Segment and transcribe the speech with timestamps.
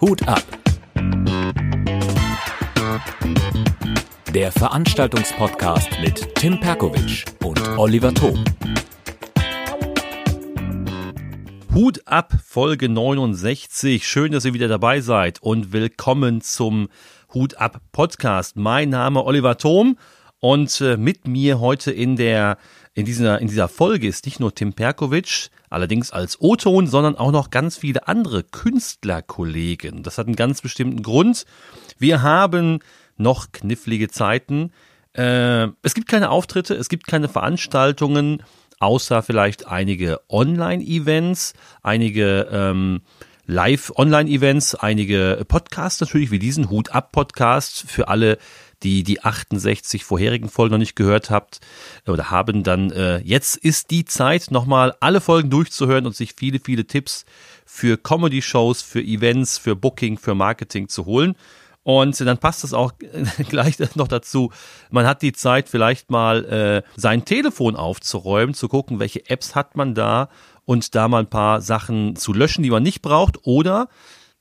[0.00, 0.42] Hut ab.
[4.32, 8.42] Der Veranstaltungspodcast mit Tim Perkovic und Oliver Thom.
[11.74, 14.08] Hut ab, Folge 69.
[14.08, 16.88] Schön, dass ihr wieder dabei seid und willkommen zum
[17.34, 18.56] Hut ab Podcast.
[18.56, 19.98] Mein Name Oliver Thom
[20.38, 22.56] und äh, mit mir heute in der
[22.94, 27.32] in dieser in dieser Folge ist nicht nur Tim Perkovic, allerdings als O-Ton, sondern auch
[27.32, 30.02] noch ganz viele andere Künstlerkollegen.
[30.02, 31.46] Das hat einen ganz bestimmten Grund.
[31.98, 32.80] Wir haben
[33.16, 34.72] noch knifflige Zeiten.
[35.14, 38.42] Äh, es gibt keine Auftritte, es gibt keine Veranstaltungen,
[38.80, 43.02] außer vielleicht einige Online-Events, einige ähm,
[43.46, 48.38] Live-Online-Events, einige Podcasts natürlich, wie diesen Hut ab Podcast für alle,
[48.82, 51.60] die die 68 vorherigen Folgen noch nicht gehört habt
[52.06, 56.60] oder haben, dann äh, jetzt ist die Zeit, nochmal alle Folgen durchzuhören und sich viele,
[56.60, 57.24] viele Tipps
[57.64, 61.36] für Comedy-Shows, für Events, für Booking, für Marketing zu holen.
[61.82, 62.92] Und dann passt es auch
[63.48, 64.52] gleich noch dazu.
[64.90, 69.76] Man hat die Zeit, vielleicht mal äh, sein Telefon aufzuräumen, zu gucken, welche Apps hat
[69.76, 70.28] man da
[70.64, 73.46] und da mal ein paar Sachen zu löschen, die man nicht braucht.
[73.46, 73.88] Oder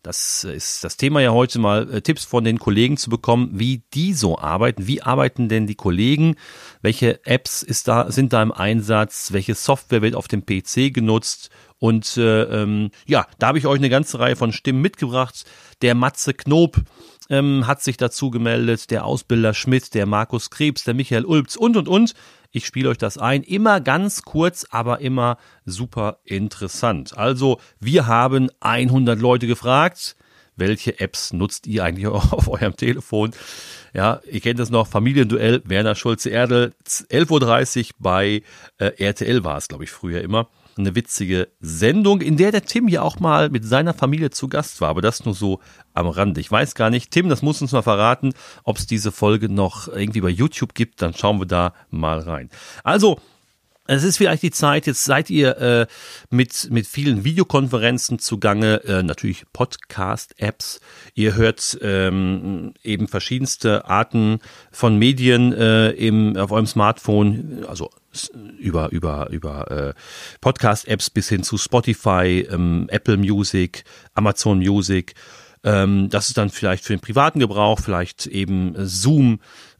[0.02, 3.84] das ist das Thema ja heute mal, äh, Tipps von den Kollegen zu bekommen, wie
[3.94, 4.88] die so arbeiten.
[4.88, 6.36] Wie arbeiten denn die Kollegen?
[6.82, 9.34] Welche Apps ist da, sind da im Einsatz?
[9.34, 11.50] Welche Software wird auf dem PC genutzt?
[11.80, 15.46] Und äh, ähm, ja, da habe ich euch eine ganze Reihe von Stimmen mitgebracht.
[15.82, 16.82] Der Matze Knob
[17.30, 21.78] ähm, hat sich dazu gemeldet, der Ausbilder Schmidt, der Markus Krebs, der Michael Ulbz und
[21.78, 22.14] und und.
[22.52, 23.44] Ich spiele euch das ein.
[23.44, 27.18] Immer ganz kurz, aber immer super interessant.
[27.18, 30.16] Also, wir haben 100 Leute gefragt.
[30.56, 33.32] Welche Apps nutzt ihr eigentlich auf eurem Telefon?
[33.94, 38.44] Ja, ihr kennt das noch, Familienduell, Werner Schulze-Erdel, 11.30 Uhr bei
[38.78, 40.48] äh, RTL war es, glaube ich, früher immer
[40.80, 44.82] eine witzige Sendung, in der der Tim ja auch mal mit seiner Familie zu Gast
[44.82, 45.60] war, aber das nur so
[45.94, 46.42] am Rande.
[46.42, 49.88] Ich weiß gar nicht, Tim, das muss uns mal verraten, ob es diese Folge noch
[49.88, 52.50] irgendwie bei YouTube gibt, dann schauen wir da mal rein.
[52.84, 53.20] Also,
[53.96, 55.88] es ist vielleicht die Zeit, jetzt seid ihr äh,
[56.30, 60.80] mit, mit vielen Videokonferenzen zugange, äh, natürlich Podcast-Apps.
[61.16, 64.42] Ihr hört ähm, eben verschiedenste Arten
[64.72, 67.90] von Medien äh, im, auf eurem Smartphone, also
[68.60, 69.94] über, über, über äh,
[70.40, 75.16] Podcast-Apps bis hin zu Spotify, ähm, Apple Music, Amazon Music.
[75.64, 79.40] Ähm, das ist dann vielleicht für den privaten Gebrauch, vielleicht eben Zoom,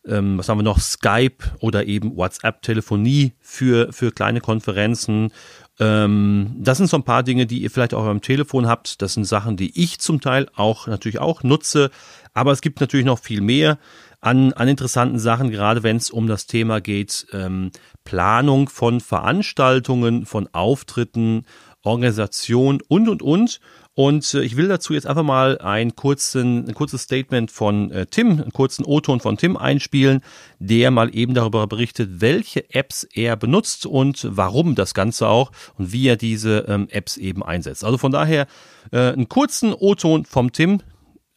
[0.10, 5.32] ähm, was haben wir noch, Skype oder eben WhatsApp-Telefonie für, für kleine Konferenzen.
[5.80, 9.02] Ähm, das sind so ein paar Dinge, die ihr vielleicht auch beim Telefon habt.
[9.02, 11.92] Das sind Sachen, die ich zum Teil auch natürlich auch nutze.
[12.34, 13.78] Aber es gibt natürlich noch viel mehr
[14.22, 17.72] an, an interessanten Sachen, gerade wenn es um das Thema geht, ähm,
[18.04, 21.46] Planung von Veranstaltungen, von Auftritten,
[21.84, 23.60] Organisation und, und, und.
[24.00, 28.06] Und äh, ich will dazu jetzt einfach mal ein, kurzen, ein kurzes Statement von äh,
[28.06, 30.22] Tim, einen kurzen O-Ton von Tim einspielen,
[30.58, 35.92] der mal eben darüber berichtet, welche Apps er benutzt und warum das Ganze auch und
[35.92, 37.84] wie er diese ähm, Apps eben einsetzt.
[37.84, 38.48] Also von daher
[38.94, 40.80] äh, einen kurzen O-Ton vom Tim.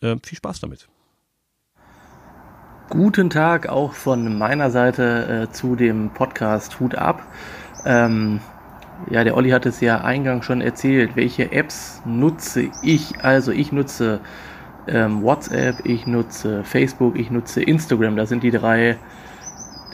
[0.00, 0.87] Äh, viel Spaß damit.
[2.91, 7.27] Guten Tag auch von meiner Seite äh, zu dem Podcast Hut ab.
[7.84, 8.39] Ähm,
[9.11, 13.23] ja, der Olli hat es ja eingangs schon erzählt, welche Apps nutze ich.
[13.23, 14.21] Also ich nutze
[14.87, 18.17] ähm, WhatsApp, ich nutze Facebook, ich nutze Instagram.
[18.17, 18.97] Das sind die drei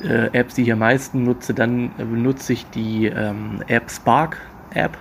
[0.03, 1.55] äh, Apps, die ich am meisten nutze.
[1.55, 4.39] Dann benutze ich die ähm, App Spark
[4.75, 4.97] App.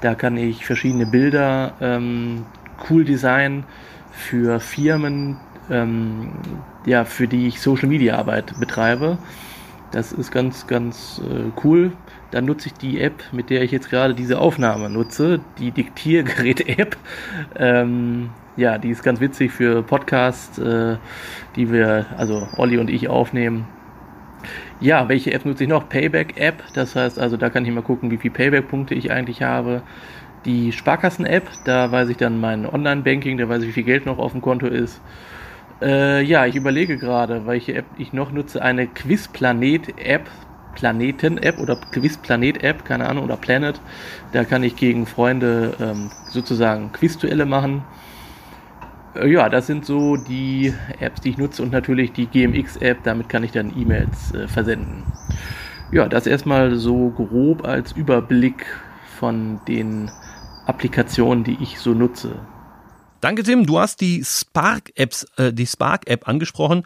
[0.00, 2.44] Da kann ich verschiedene Bilder ähm,
[2.88, 3.64] cool designen
[4.10, 5.38] für Firmen,
[5.70, 6.32] ähm,
[6.84, 9.18] ja, für die ich Social Media Arbeit betreibe.
[9.90, 11.92] Das ist ganz, ganz äh, cool.
[12.30, 16.96] Dann nutze ich die App, mit der ich jetzt gerade diese Aufnahme nutze, die Diktiergerät-App.
[17.56, 20.96] Ähm, ja, die ist ganz witzig für Podcasts, äh,
[21.54, 23.66] die wir, also Olli und ich aufnehmen.
[24.80, 25.88] Ja, welche App nutze ich noch?
[25.88, 29.82] Payback-App, das heißt also, da kann ich mal gucken, wie viele Payback-Punkte ich eigentlich habe.
[30.44, 34.18] Die Sparkassen-App, da weiß ich dann mein Online-Banking, da weiß ich, wie viel Geld noch
[34.18, 35.00] auf dem Konto ist.
[35.82, 38.62] Äh, ja, ich überlege gerade, welche App ich noch nutze.
[38.62, 40.30] Eine Quizplanet-App,
[40.76, 43.80] Planeten-App oder Quizplanet-App, keine Ahnung, oder Planet.
[44.32, 47.82] Da kann ich gegen Freunde ähm, sozusagen Quizduelle machen.
[49.16, 53.28] Äh, ja, das sind so die Apps, die ich nutze und natürlich die GMX-App, damit
[53.28, 55.02] kann ich dann E-Mails äh, versenden.
[55.90, 58.66] Ja, das erstmal so grob als Überblick
[59.18, 60.10] von den
[60.66, 62.36] Applikationen, die ich so nutze.
[63.20, 63.66] Danke, Tim.
[63.66, 66.84] Du hast die Spark-Apps, äh, die Spark-App angesprochen.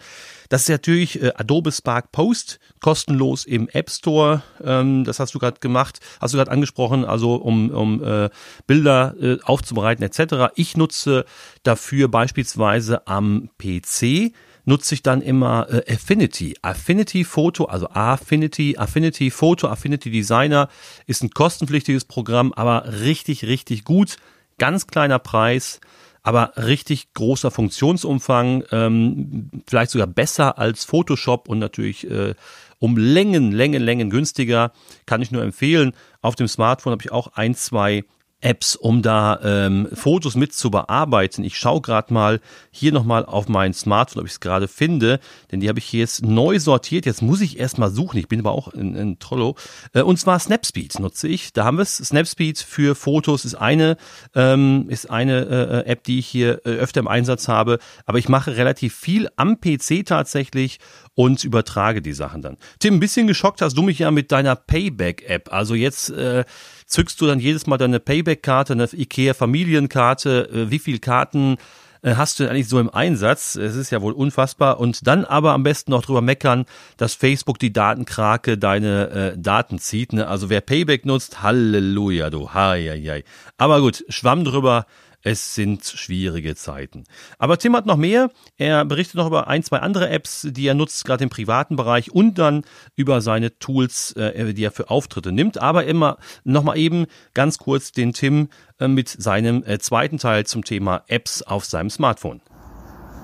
[0.49, 4.43] Das ist natürlich äh, Adobe Spark Post, kostenlos im App Store.
[4.63, 8.31] Ähm, das hast du gerade gemacht, hast du gerade angesprochen, also um, um äh,
[8.67, 10.53] Bilder äh, aufzubereiten etc.
[10.55, 11.25] Ich nutze
[11.63, 14.33] dafür beispielsweise am PC
[14.65, 16.57] nutze ich dann immer äh, Affinity.
[16.63, 20.69] Affinity Photo, also Affinity, Affinity Photo, Affinity Designer
[21.07, 24.17] ist ein kostenpflichtiges Programm, aber richtig, richtig gut.
[24.59, 25.81] Ganz kleiner Preis
[26.23, 32.35] aber richtig großer Funktionsumfang, ähm, vielleicht sogar besser als Photoshop und natürlich äh,
[32.79, 34.73] um Längen, Längen, Längen günstiger.
[35.07, 35.93] Kann ich nur empfehlen.
[36.23, 38.05] Auf dem Smartphone habe ich auch ein, zwei
[38.41, 41.45] Apps, um da ähm, Fotos mit zu bearbeiten.
[41.45, 42.41] Ich schaue gerade mal
[42.71, 45.21] hier nochmal auf mein Smartphone, ob ich es gerade finde,
[45.53, 47.07] denn die habe ich hier jetzt neu sortiert.
[47.07, 48.19] Jetzt muss ich erstmal suchen.
[48.19, 49.57] Ich bin aber auch in, in Trollo.
[49.93, 51.53] Äh, und zwar Snapspeed nutze ich.
[51.53, 51.97] Da haben wir es.
[51.97, 53.97] Snapspeed für Fotos ist eine,
[54.35, 57.79] ähm, ist eine äh, App, die ich hier äh, öfter im Einsatz habe.
[58.07, 60.79] Aber ich mache relativ viel am PC tatsächlich
[61.15, 62.57] und übertrage die Sachen dann.
[62.79, 65.53] Tim, ein bisschen geschockt hast du mich ja mit deiner Payback-App.
[65.53, 66.45] Also jetzt äh,
[66.91, 71.57] zückst du dann jedes Mal deine Payback-Karte, eine IKEA-Familienkarte, äh, wie viel Karten
[72.03, 73.55] äh, hast du denn eigentlich so im Einsatz?
[73.55, 74.81] Es ist ja wohl unfassbar.
[74.81, 76.67] Und dann aber am besten noch drüber meckern,
[76.97, 80.13] dass Facebook die Datenkrake deine äh, Daten zieht.
[80.13, 80.27] Ne?
[80.27, 82.53] Also wer Payback nutzt, Halleluja, du.
[82.53, 83.25] Hei, hei, hei.
[83.57, 84.87] Aber gut, schwamm drüber.
[85.23, 87.05] Es sind schwierige Zeiten.
[87.39, 88.31] Aber Tim hat noch mehr.
[88.57, 92.11] Er berichtet noch über ein, zwei andere Apps, die er nutzt, gerade im privaten Bereich
[92.11, 92.65] und dann
[92.97, 95.61] über seine Tools, äh, die er für Auftritte nimmt.
[95.61, 100.65] Aber immer nochmal eben ganz kurz den Tim äh, mit seinem äh, zweiten Teil zum
[100.65, 102.41] Thema Apps auf seinem Smartphone.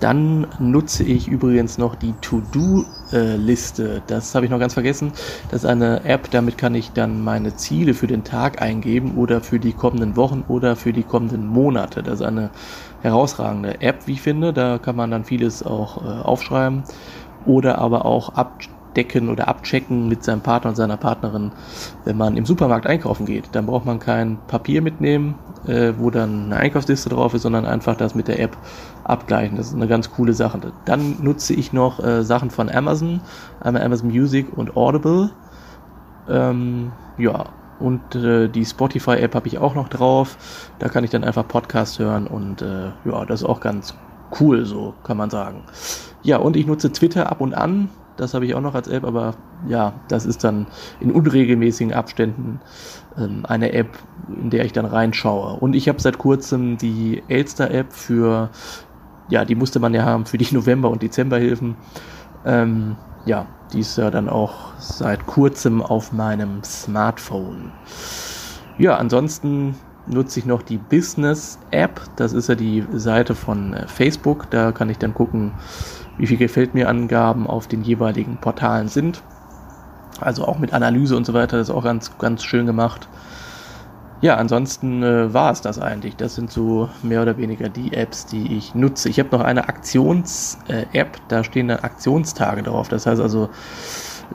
[0.01, 4.03] Dann nutze ich übrigens noch die To-Do-Liste.
[4.07, 5.13] Das habe ich noch ganz vergessen.
[5.51, 9.41] Das ist eine App, damit kann ich dann meine Ziele für den Tag eingeben oder
[9.41, 12.03] für die kommenden Wochen oder für die kommenden Monate.
[12.03, 12.51] Das ist eine
[13.03, 14.53] herausragende App, wie ich finde.
[14.53, 16.85] Da kann man dann vieles auch äh, aufschreiben
[17.47, 18.59] oder aber auch ab
[18.97, 21.53] abdecken oder abchecken mit seinem Partner und seiner Partnerin,
[22.07, 23.51] wenn man im Supermarkt einkaufen geht.
[23.53, 25.35] Dann braucht man kein Papier mitnehmen,
[25.67, 28.57] äh, wo dann eine Einkaufsliste drauf ist, sondern einfach das mit der App
[29.05, 29.59] abgleichen.
[29.59, 30.61] Das ist eine ganz coole Sache.
[30.87, 33.21] Dann nutze ich noch äh, Sachen von Amazon,
[33.61, 35.31] einmal Amazon Music und Audible.
[36.29, 37.45] Ähm, ja,
[37.79, 40.39] und äh, die Spotify-App habe ich auch noch drauf.
[40.79, 43.95] Da kann ich dann einfach Podcast hören und äh, ja, das ist auch ganz
[44.41, 45.65] cool, so kann man sagen.
[46.23, 47.91] Ja, und ich nutze Twitter ab und an.
[48.17, 49.35] Das habe ich auch noch als App, aber
[49.69, 50.67] ja, das ist dann
[51.01, 52.61] in unregelmäßigen Abständen
[53.19, 53.99] ähm, eine App,
[54.29, 55.59] in der ich dann reinschaue.
[55.59, 58.51] Und ich habe seit kurzem die Elster-App für,
[59.29, 61.77] ja, die musste man ja haben für die November- und Dezemberhilfen.
[62.45, 62.97] Ähm,
[63.27, 67.73] ja, die ist ja dann auch seit kurzem auf meinem Smartphone.
[68.79, 69.75] Ja, ansonsten
[70.07, 72.01] nutze ich noch die Business App.
[72.17, 74.51] Das ist ja die Seite von äh, Facebook.
[74.51, 75.53] Da kann ich dann gucken,
[76.19, 79.23] wie viel gefällt mir Angaben auf den jeweiligen Portalen sind.
[80.21, 83.09] Also auch mit Analyse und so weiter, das ist auch ganz, ganz schön gemacht.
[84.23, 86.17] Ja, ansonsten äh, war es das eigentlich.
[86.17, 89.11] Das sind so mehr oder weniger die Apps, die ich nutze.
[89.11, 92.89] Ich habe noch eine Aktions-App, da stehen dann Aktionstage drauf.
[92.89, 93.51] Das heißt also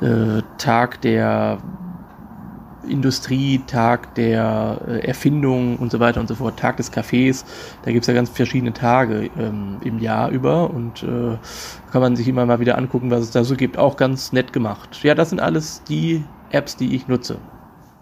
[0.01, 1.57] äh, Tag der
[2.87, 7.45] Industrietag der äh, Erfindung und so weiter und so fort, Tag des Cafés.
[7.83, 11.37] Da gibt es ja ganz verschiedene Tage ähm, im Jahr über und äh,
[11.91, 13.77] kann man sich immer mal wieder angucken, was es da so gibt.
[13.77, 14.99] Auch ganz nett gemacht.
[15.03, 17.37] Ja, das sind alles die Apps, die ich nutze.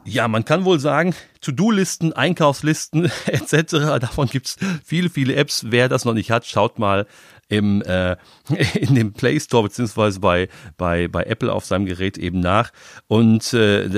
[0.06, 4.00] Ja, man kann wohl sagen, To-Do-Listen, Einkaufslisten etc.
[4.00, 5.66] Davon gibt's viele, viele Apps.
[5.70, 7.06] Wer das noch nicht hat, schaut mal
[7.50, 8.16] im, äh,
[8.76, 12.72] in dem Play Store beziehungsweise bei, bei, bei Apple auf seinem Gerät eben nach.
[13.08, 13.90] Und äh,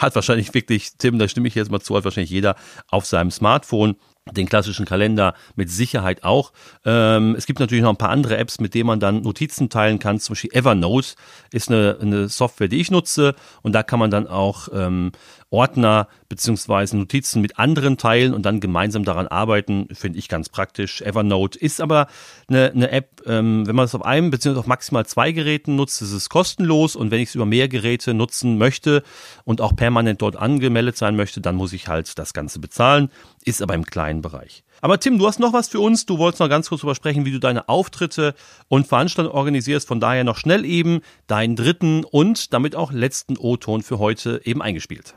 [0.00, 2.56] hat wahrscheinlich wirklich, Tim, da stimme ich jetzt mal zu, hat wahrscheinlich jeder
[2.88, 3.96] auf seinem Smartphone
[4.32, 6.52] den klassischen Kalender mit Sicherheit auch.
[6.84, 9.98] Ähm, es gibt natürlich noch ein paar andere Apps, mit denen man dann Notizen teilen
[9.98, 10.18] kann.
[10.18, 11.14] Zum Beispiel Evernote
[11.52, 15.12] ist eine, eine Software, die ich nutze und da kann man dann auch ähm,
[15.54, 21.00] Ordner beziehungsweise Notizen mit anderen teilen und dann gemeinsam daran arbeiten, finde ich ganz praktisch.
[21.00, 22.08] Evernote ist aber
[22.48, 26.02] eine, eine App, ähm, wenn man es auf einem beziehungsweise auf maximal zwei Geräten nutzt,
[26.02, 29.04] ist es kostenlos und wenn ich es über mehr Geräte nutzen möchte
[29.44, 33.08] und auch permanent dort angemeldet sein möchte, dann muss ich halt das Ganze bezahlen,
[33.44, 34.64] ist aber im kleinen Bereich.
[34.80, 36.04] Aber Tim, du hast noch was für uns.
[36.04, 38.34] Du wolltest noch ganz kurz darüber sprechen, wie du deine Auftritte
[38.68, 39.88] und Veranstaltungen organisierst.
[39.88, 44.60] Von daher noch schnell eben deinen dritten und damit auch letzten O-Ton für heute eben
[44.60, 45.14] eingespielt.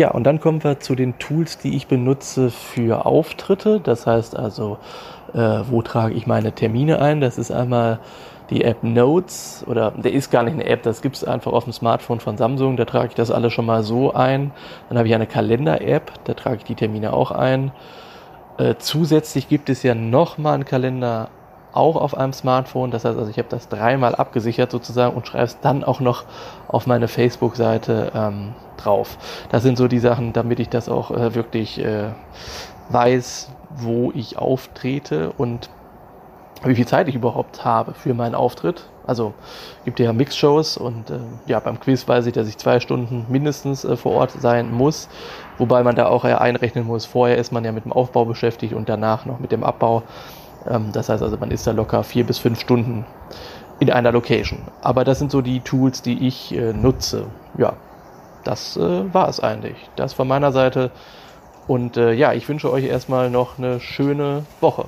[0.00, 3.80] Ja, und dann kommen wir zu den Tools, die ich benutze für Auftritte.
[3.80, 4.78] Das heißt also,
[5.34, 7.20] äh, wo trage ich meine Termine ein?
[7.20, 7.98] Das ist einmal
[8.48, 11.64] die App Notes oder der ist gar nicht eine App, das gibt es einfach auf
[11.64, 12.78] dem Smartphone von Samsung.
[12.78, 14.52] Da trage ich das alles schon mal so ein.
[14.88, 17.70] Dann habe ich eine Kalender-App, da trage ich die Termine auch ein.
[18.56, 21.28] Äh, zusätzlich gibt es ja nochmal einen Kalender
[21.72, 22.90] auch auf einem Smartphone.
[22.90, 26.24] Das heißt also, ich habe das dreimal abgesichert sozusagen und schreibe es dann auch noch
[26.68, 29.18] auf meine Facebook-Seite ähm, drauf.
[29.50, 32.10] Das sind so die Sachen, damit ich das auch äh, wirklich äh,
[32.90, 35.70] weiß, wo ich auftrete und
[36.64, 38.84] wie viel Zeit ich überhaupt habe für meinen Auftritt.
[39.06, 39.32] Also
[39.84, 43.84] gibt ja Mix-Shows und äh, ja, beim Quiz weiß ich, dass ich zwei Stunden mindestens
[43.84, 45.08] äh, vor Ort sein muss,
[45.58, 48.74] wobei man da auch ja einrechnen muss, vorher ist man ja mit dem Aufbau beschäftigt
[48.74, 50.02] und danach noch mit dem Abbau.
[50.66, 53.04] Ähm, das heißt also, man ist da locker vier bis fünf Stunden
[53.78, 54.60] in einer Location.
[54.82, 57.26] Aber das sind so die Tools, die ich äh, nutze.
[57.56, 57.76] Ja,
[58.44, 59.76] das äh, war es eigentlich.
[59.96, 60.90] Das von meiner Seite.
[61.66, 64.86] Und äh, ja, ich wünsche euch erstmal noch eine schöne Woche.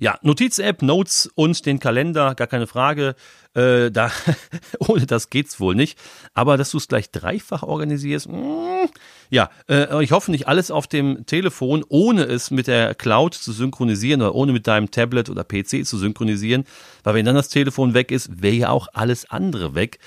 [0.00, 3.16] Ja, Notiz-App, Notes und den Kalender, gar keine Frage.
[3.54, 4.12] Äh, da,
[4.78, 5.98] ohne das geht's wohl nicht.
[6.34, 8.88] Aber dass du es gleich dreifach organisierst, mh, mm,
[9.30, 13.52] ja, äh, ich hoffe nicht alles auf dem Telefon, ohne es mit der Cloud zu
[13.52, 16.64] synchronisieren oder ohne mit deinem Tablet oder PC zu synchronisieren.
[17.04, 19.98] Weil wenn dann das Telefon weg ist, wäre ja auch alles andere weg.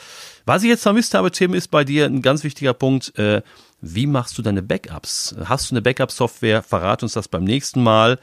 [0.45, 3.17] Was ich jetzt vermisst habe, Tim, ist bei dir ein ganz wichtiger Punkt.
[3.17, 3.41] Äh,
[3.81, 5.35] wie machst du deine Backups?
[5.45, 6.61] Hast du eine Backup-Software?
[6.63, 8.19] Verrat uns das beim nächsten Mal.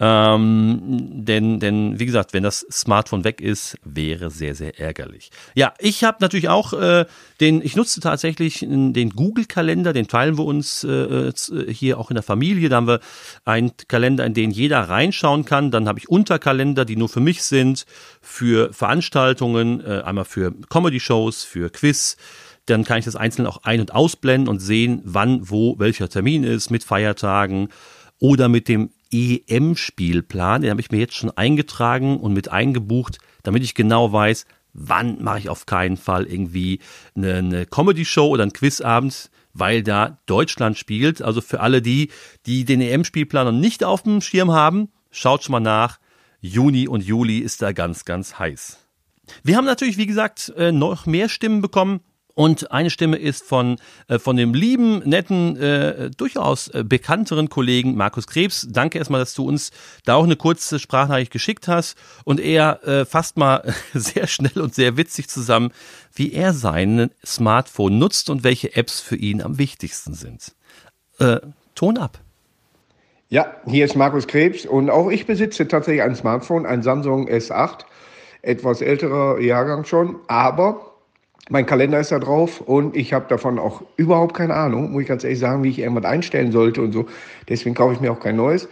[0.00, 0.80] Ähm,
[1.24, 5.30] denn, denn, wie gesagt, wenn das Smartphone weg ist, wäre sehr, sehr ärgerlich.
[5.54, 7.06] Ja, ich habe natürlich auch äh,
[7.40, 11.32] den, ich nutze tatsächlich den Google-Kalender, den teilen wir uns äh,
[11.68, 12.68] hier auch in der Familie.
[12.68, 13.00] Da haben wir
[13.44, 15.70] einen Kalender, in den jeder reinschauen kann.
[15.70, 17.86] Dann habe ich Unterkalender, die nur für mich sind,
[18.20, 22.16] für Veranstaltungen, äh, einmal für Comedy-Shows, für Quiz
[22.66, 26.44] dann kann ich das einzeln auch ein- und ausblenden und sehen, wann, wo, welcher Termin
[26.44, 27.68] ist, mit Feiertagen
[28.20, 30.62] oder mit dem EM-Spielplan.
[30.62, 35.22] Den habe ich mir jetzt schon eingetragen und mit eingebucht, damit ich genau weiß, wann
[35.22, 36.80] mache ich auf keinen Fall irgendwie
[37.14, 41.22] eine, Comedy-Show oder einen Quizabend, weil da Deutschland spielt.
[41.22, 42.10] Also für alle die,
[42.46, 45.98] die den EM-Spielplan noch nicht auf dem Schirm haben, schaut schon mal nach.
[46.40, 48.78] Juni und Juli ist da ganz, ganz heiß.
[49.42, 52.00] Wir haben natürlich, wie gesagt, äh, noch mehr Stimmen bekommen.
[52.34, 53.76] Und eine Stimme ist von,
[54.08, 58.66] äh, von dem lieben, netten, äh, durchaus äh, bekannteren Kollegen Markus Krebs.
[58.70, 59.70] Danke erstmal, dass du uns
[60.04, 61.96] da auch eine kurze Sprachnachricht geschickt hast.
[62.24, 65.70] Und er äh, fasst mal sehr schnell und sehr witzig zusammen,
[66.12, 70.54] wie er sein Smartphone nutzt und welche Apps für ihn am wichtigsten sind.
[71.18, 71.40] Äh,
[71.74, 72.20] Ton ab.
[73.28, 77.80] Ja, hier ist Markus Krebs und auch ich besitze tatsächlich ein Smartphone, ein Samsung S8,
[78.42, 80.93] etwas älterer Jahrgang schon, aber
[81.50, 85.08] mein Kalender ist da drauf und ich habe davon auch überhaupt keine Ahnung, muss ich
[85.08, 87.06] ganz ehrlich sagen, wie ich irgendwas einstellen sollte und so.
[87.48, 88.68] Deswegen kaufe ich mir auch kein neues.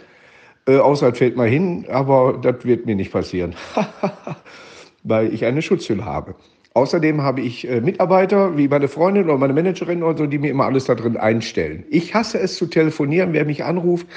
[0.65, 3.53] Äh, außer es fällt mal hin, aber das wird mir nicht passieren,
[5.03, 6.35] weil ich eine Schutzhülle habe.
[6.73, 10.49] Außerdem habe ich äh, Mitarbeiter, wie meine Freundin oder meine Managerin oder so, die mir
[10.49, 11.83] immer alles da drin einstellen.
[11.89, 13.33] Ich hasse es zu telefonieren.
[13.33, 14.07] Wer mich anruft,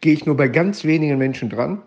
[0.00, 1.82] gehe ich nur bei ganz wenigen Menschen dran.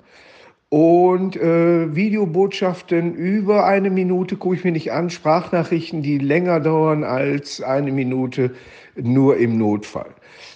[0.70, 5.10] Und äh, Videobotschaften über eine Minute gucke ich mir nicht an.
[5.10, 8.52] Sprachnachrichten, die länger dauern als eine Minute,
[8.96, 10.10] nur im Notfall.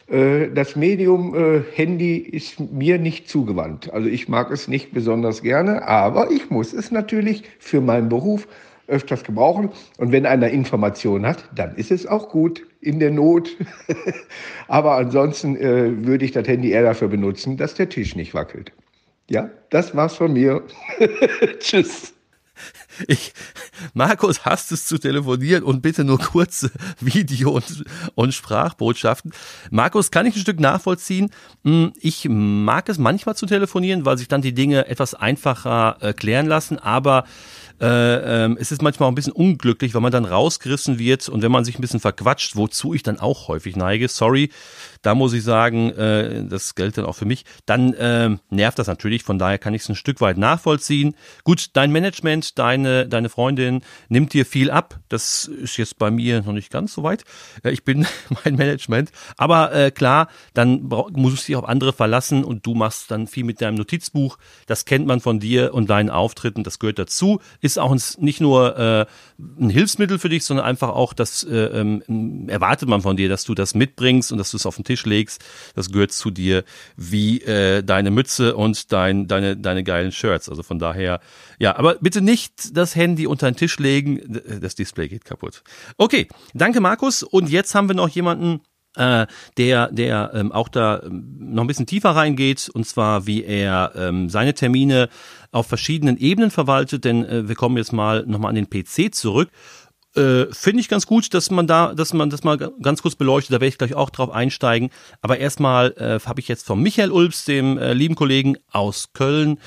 [0.07, 3.93] Äh, das Medium äh, Handy ist mir nicht zugewandt.
[3.93, 8.49] Also ich mag es nicht besonders gerne, aber ich muss es natürlich für meinen Beruf
[8.87, 9.69] öfters gebrauchen.
[9.97, 13.55] Und wenn einer Informationen hat, dann ist es auch gut in der Not.
[14.67, 18.73] aber ansonsten äh, würde ich das Handy eher dafür benutzen, dass der Tisch nicht wackelt.
[19.31, 20.61] Ja, das war's von mir.
[21.59, 22.13] Tschüss.
[23.07, 23.33] Ich,
[23.93, 26.69] Markus hasst es zu telefonieren und bitte nur kurze
[26.99, 29.31] Video- und, und Sprachbotschaften.
[29.71, 31.31] Markus, kann ich ein Stück nachvollziehen?
[31.63, 36.11] Hm, ich mag es manchmal zu telefonieren, weil sich dann die Dinge etwas einfacher äh,
[36.11, 37.23] klären lassen, aber
[37.79, 41.41] äh, ähm, es ist manchmal auch ein bisschen unglücklich, weil man dann rausgerissen wird und
[41.41, 44.51] wenn man sich ein bisschen verquatscht, wozu ich dann auch häufig neige, sorry,
[45.01, 48.87] da muss ich sagen, äh, das gilt dann auch für mich, dann äh, nervt das
[48.87, 51.15] natürlich, von daher kann ich es ein Stück weit nachvollziehen.
[51.43, 56.41] Gut, dein Management, deine, deine Freundin nimmt dir viel ab, das ist jetzt bei mir
[56.41, 57.23] noch nicht ganz so weit,
[57.63, 58.05] ich bin
[58.45, 63.11] mein Management, aber äh, klar, dann musst du dich auf andere verlassen und du machst
[63.11, 66.99] dann viel mit deinem Notizbuch, das kennt man von dir und deinen Auftritten, das gehört
[66.99, 69.05] dazu, ist auch nicht nur äh,
[69.59, 73.43] ein Hilfsmittel für dich, sondern einfach auch, das äh, ähm, erwartet man von dir, dass
[73.43, 75.43] du das mitbringst und dass du es auf den Tisch legst.
[75.75, 76.63] Das gehört zu dir
[76.95, 80.49] wie äh, deine Mütze und dein, deine, deine geilen Shirts.
[80.49, 81.19] Also von daher,
[81.59, 84.41] ja, aber bitte nicht das Handy unter den Tisch legen.
[84.61, 85.63] Das Display geht kaputt.
[85.97, 87.23] Okay, danke Markus.
[87.23, 88.61] Und jetzt haben wir noch jemanden,
[88.95, 89.25] äh,
[89.57, 93.93] der, der ähm, auch da ähm, noch ein bisschen tiefer reingeht, und zwar wie er
[93.95, 95.09] ähm, seine Termine
[95.51, 99.49] auf verschiedenen Ebenen verwaltet, denn äh, wir kommen jetzt mal nochmal an den PC zurück.
[100.15, 103.51] Äh, Finde ich ganz gut, dass man da, dass man das mal ganz kurz beleuchtet.
[103.51, 104.89] Da werde ich gleich auch drauf einsteigen.
[105.21, 109.59] Aber erstmal äh, habe ich jetzt von Michael Ulbs, dem äh, lieben Kollegen aus Köln,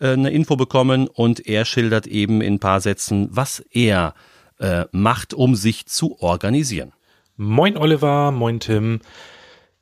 [0.00, 4.14] äh, eine Info bekommen und er schildert eben in ein paar Sätzen, was er
[4.58, 6.92] äh, macht, um sich zu organisieren.
[7.36, 9.00] Moin Oliver, moin Tim.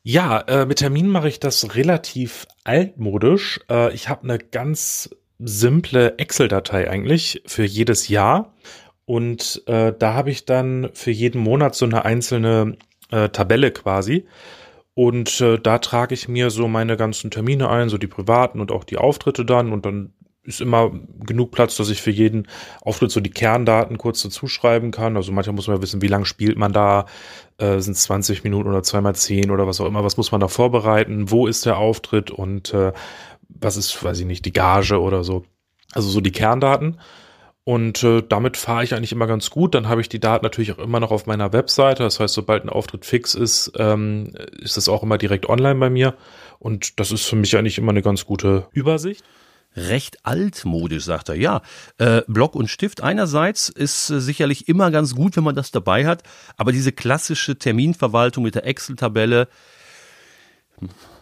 [0.02, 3.60] Ja, äh, mit Terminen mache ich das relativ altmodisch.
[3.92, 8.52] Ich habe eine ganz simple Excel-Datei eigentlich für jedes Jahr.
[9.08, 12.76] Und äh, da habe ich dann für jeden Monat so eine einzelne
[13.10, 14.26] äh, Tabelle quasi.
[14.92, 18.70] Und äh, da trage ich mir so meine ganzen Termine ein, so die privaten und
[18.70, 19.72] auch die Auftritte dann.
[19.72, 20.12] Und dann
[20.42, 20.92] ist immer
[21.24, 22.48] genug Platz, dass ich für jeden
[22.82, 25.16] Auftritt so die Kerndaten kurz dazu schreiben kann.
[25.16, 27.06] Also manchmal muss man ja wissen, wie lange spielt man da,
[27.56, 30.42] äh, sind es 20 Minuten oder zweimal 10 oder was auch immer, was muss man
[30.42, 32.92] da vorbereiten, wo ist der Auftritt und äh,
[33.48, 35.46] was ist, weiß ich nicht, die Gage oder so.
[35.94, 36.98] Also so die Kerndaten.
[37.68, 39.74] Und äh, damit fahre ich eigentlich immer ganz gut.
[39.74, 42.02] Dann habe ich die Daten natürlich auch immer noch auf meiner Webseite.
[42.02, 45.90] Das heißt, sobald ein Auftritt fix ist, ähm, ist das auch immer direkt online bei
[45.90, 46.14] mir.
[46.58, 49.22] Und das ist für mich eigentlich immer eine ganz gute Übersicht
[49.76, 51.34] recht altmodisch, sagt er.
[51.34, 51.60] Ja,
[51.98, 56.06] äh, Block und Stift einerseits ist äh, sicherlich immer ganz gut, wenn man das dabei
[56.06, 56.22] hat,
[56.56, 59.46] aber diese klassische Terminverwaltung mit der Excel-Tabelle,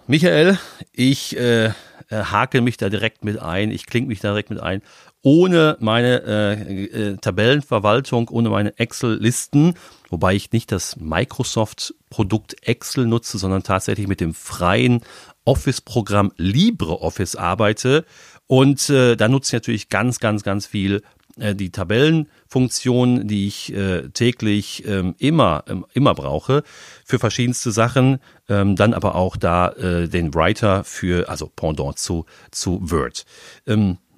[0.06, 0.58] Michael,
[0.92, 1.72] ich äh,
[2.08, 4.82] äh, hake mich da direkt mit ein, ich klinge mich da direkt mit ein.
[5.22, 9.74] Ohne meine äh, äh, Tabellenverwaltung, ohne meine Excel-Listen,
[10.08, 15.00] wobei ich nicht das Microsoft-Produkt Excel nutze, sondern tatsächlich mit dem freien
[15.44, 18.04] Office-Programm LibreOffice arbeite
[18.46, 21.02] und äh, da nutze ich natürlich ganz, ganz, ganz viel
[21.36, 26.62] die Tabellenfunktion, die ich äh, täglich ähm, immer, ähm, immer brauche
[27.04, 28.18] für verschiedenste Sachen.
[28.48, 33.24] Ähm, dann aber auch da äh, den Writer für, also Pendant zu, zu Word.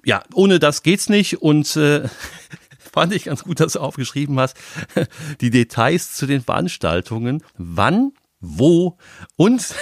[0.05, 2.07] Ja, ohne das geht's nicht und äh,
[2.79, 4.57] fand ich ganz gut, dass du aufgeschrieben hast,
[5.41, 8.97] die Details zu den Veranstaltungen, wann, wo
[9.35, 9.75] und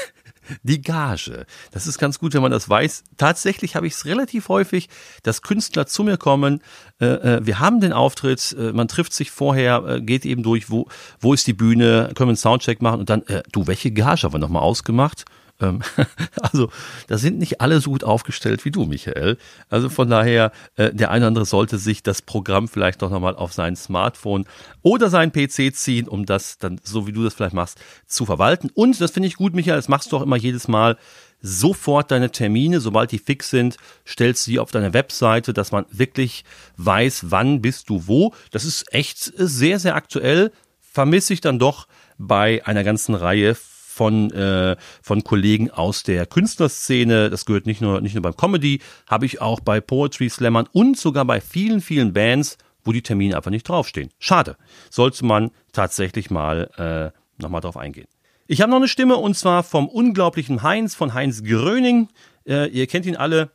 [0.64, 1.46] die Gage.
[1.72, 3.04] Das ist ganz gut, wenn man das weiß.
[3.18, 4.90] Tatsächlich habe ich es relativ häufig,
[5.24, 6.62] dass Künstler zu mir kommen.
[7.00, 10.88] Äh, äh, wir haben den Auftritt, äh, man trifft sich vorher, geht eben durch, wo,
[11.20, 14.34] wo ist die Bühne, können wir einen Soundcheck machen und dann, du, welche Gage haben
[14.34, 15.26] wir nochmal ausgemacht?
[15.60, 15.82] Ähm,
[16.42, 16.70] also,
[17.08, 19.38] da sind nicht alle so gut aufgestellt wie du, Michael.
[19.70, 23.36] Also von daher, äh, der eine oder andere sollte sich das Programm vielleicht doch nochmal
[23.36, 24.46] auf sein Smartphone
[24.82, 28.70] oder seinen PC ziehen, um das dann, so wie du das vielleicht machst, zu verwalten.
[28.74, 30.98] Und das finde ich gut, Michael, das machst du auch immer jedes Mal
[31.42, 33.78] sofort deine Termine, sobald die fix sind,
[34.08, 36.44] stellst du die auf deine Webseite, dass man wirklich
[36.78, 38.34] weiß, wann bist du wo.
[38.52, 40.52] Das ist echt sehr, sehr aktuell.
[40.82, 43.56] Vermisse ich dann doch bei einer ganzen Reihe
[43.98, 47.30] von, äh, von Kollegen aus der Künstlerszene.
[47.30, 50.98] Das gehört nicht nur, nicht nur beim Comedy, habe ich auch bei Poetry Slammern und
[50.98, 54.12] sogar bei vielen, vielen Bands, wo die Termine einfach nicht draufstehen.
[54.20, 54.56] Schade.
[54.90, 58.08] Sollte man tatsächlich mal äh, nochmal drauf eingehen.
[58.46, 62.08] Ich habe noch eine Stimme und zwar vom unglaublichen Heinz, von Heinz Gröning.
[62.48, 63.52] Äh, ihr kennt ihn alle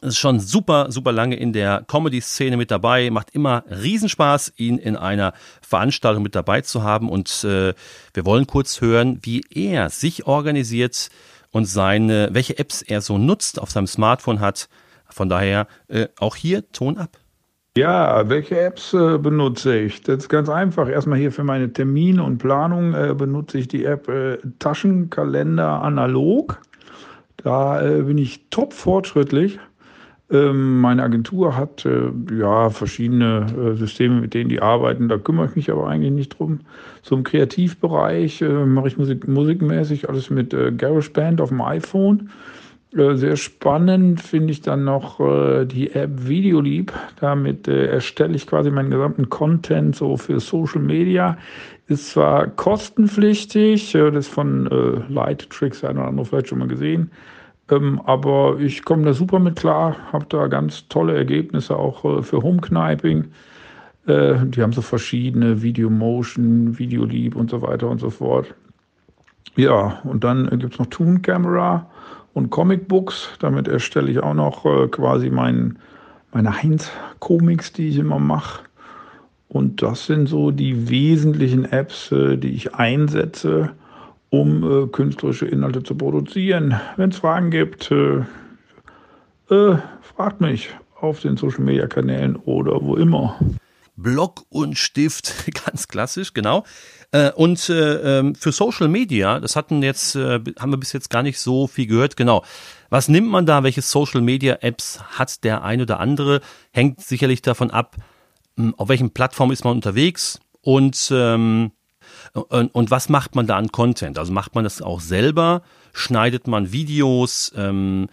[0.00, 3.10] ist schon super, super lange in der Comedy-Szene mit dabei.
[3.10, 7.08] Macht immer Riesenspaß, ihn in einer Veranstaltung mit dabei zu haben.
[7.08, 7.74] Und äh,
[8.14, 11.08] wir wollen kurz hören, wie er sich organisiert
[11.50, 14.68] und seine, welche Apps er so nutzt, auf seinem Smartphone hat.
[15.08, 17.18] Von daher äh, auch hier Ton ab.
[17.76, 20.02] Ja, welche Apps äh, benutze ich?
[20.02, 20.88] Das ist ganz einfach.
[20.88, 26.60] Erstmal hier für meine Termine und Planung äh, benutze ich die App äh, Taschenkalender analog.
[27.36, 29.60] Da äh, bin ich top fortschrittlich.
[30.30, 35.08] Ähm, meine Agentur hat äh, ja verschiedene äh, Systeme, mit denen die arbeiten.
[35.08, 36.60] Da kümmere ich mich aber eigentlich nicht drum.
[37.02, 42.30] So im Kreativbereich äh, mache ich Musik, musikmäßig alles mit GarageBand auf dem iPhone.
[42.90, 45.20] Sehr spannend finde ich dann noch
[45.66, 46.90] die App Videolieb.
[47.20, 51.36] Damit erstelle ich quasi meinen gesamten Content so für Social Media.
[51.86, 57.10] Ist zwar kostenpflichtig, das von Light Tricks, ein oder andere vielleicht schon mal gesehen.
[57.70, 62.22] Ähm, aber ich komme da super mit klar, habe da ganz tolle Ergebnisse auch äh,
[62.22, 63.24] für Homekniping.
[64.06, 68.54] Äh, die haben so verschiedene Video Motion, Video Leap und so weiter und so fort.
[69.56, 71.86] Ja, und dann gibt es noch Toon Camera
[72.32, 73.30] und Comic Books.
[73.40, 75.78] Damit erstelle ich auch noch äh, quasi mein,
[76.32, 78.62] meine Heinz-Comics, die ich immer mache.
[79.48, 83.72] Und das sind so die wesentlichen Apps, äh, die ich einsetze
[84.30, 86.78] um äh, künstlerische Inhalte zu produzieren.
[86.96, 88.24] Wenn es Fragen gibt, äh,
[89.50, 93.38] äh, fragt mich auf den Social Media Kanälen oder wo immer.
[93.96, 95.34] Block und Stift,
[95.66, 96.64] ganz klassisch, genau.
[97.10, 101.10] Äh, und äh, ähm, für Social Media, das hatten jetzt, äh, haben wir bis jetzt
[101.10, 102.44] gar nicht so viel gehört, genau.
[102.90, 103.62] Was nimmt man da?
[103.64, 106.40] Welche Social Media Apps hat der ein oder andere?
[106.70, 107.96] Hängt sicherlich davon ab,
[108.56, 111.72] hm, auf welchen Plattformen ist man unterwegs Und, ähm,
[112.32, 114.18] und, und was macht man da an Content?
[114.18, 115.62] Also macht man das auch selber?
[115.92, 117.52] Schneidet man Videos?
[117.56, 118.08] Ähm,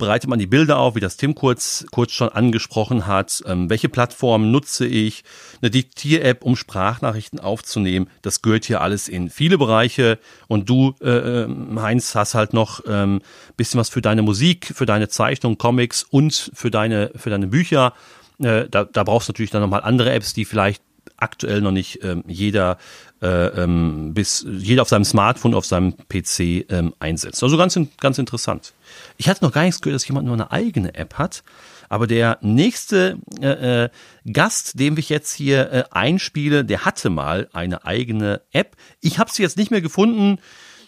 [0.00, 3.44] bereitet man die Bilder auf, wie das Tim kurz, kurz schon angesprochen hat?
[3.46, 5.22] Ähm, welche Plattform nutze ich?
[5.62, 8.08] Eine Diktier-App, um Sprachnachrichten aufzunehmen.
[8.22, 10.18] Das gehört hier alles in viele Bereiche.
[10.48, 13.20] Und du, äh, ähm, Heinz, hast halt noch ähm,
[13.56, 17.92] bisschen was für deine Musik, für deine Zeichnung, Comics und für deine, für deine Bücher.
[18.40, 20.82] Äh, da, da brauchst du natürlich dann nochmal andere Apps, die vielleicht
[21.18, 22.78] aktuell noch nicht ähm, jeder
[23.22, 27.42] äh, ähm, bis jeder auf seinem Smartphone, auf seinem PC ähm, einsetzt.
[27.42, 28.72] Also ganz, ganz interessant.
[29.16, 31.42] Ich hatte noch gar nichts gehört, dass jemand nur eine eigene App hat.
[31.90, 33.88] Aber der nächste äh, äh,
[34.32, 38.76] Gast, den ich jetzt hier äh, einspiele, der hatte mal eine eigene App.
[39.00, 40.38] Ich habe sie jetzt nicht mehr gefunden.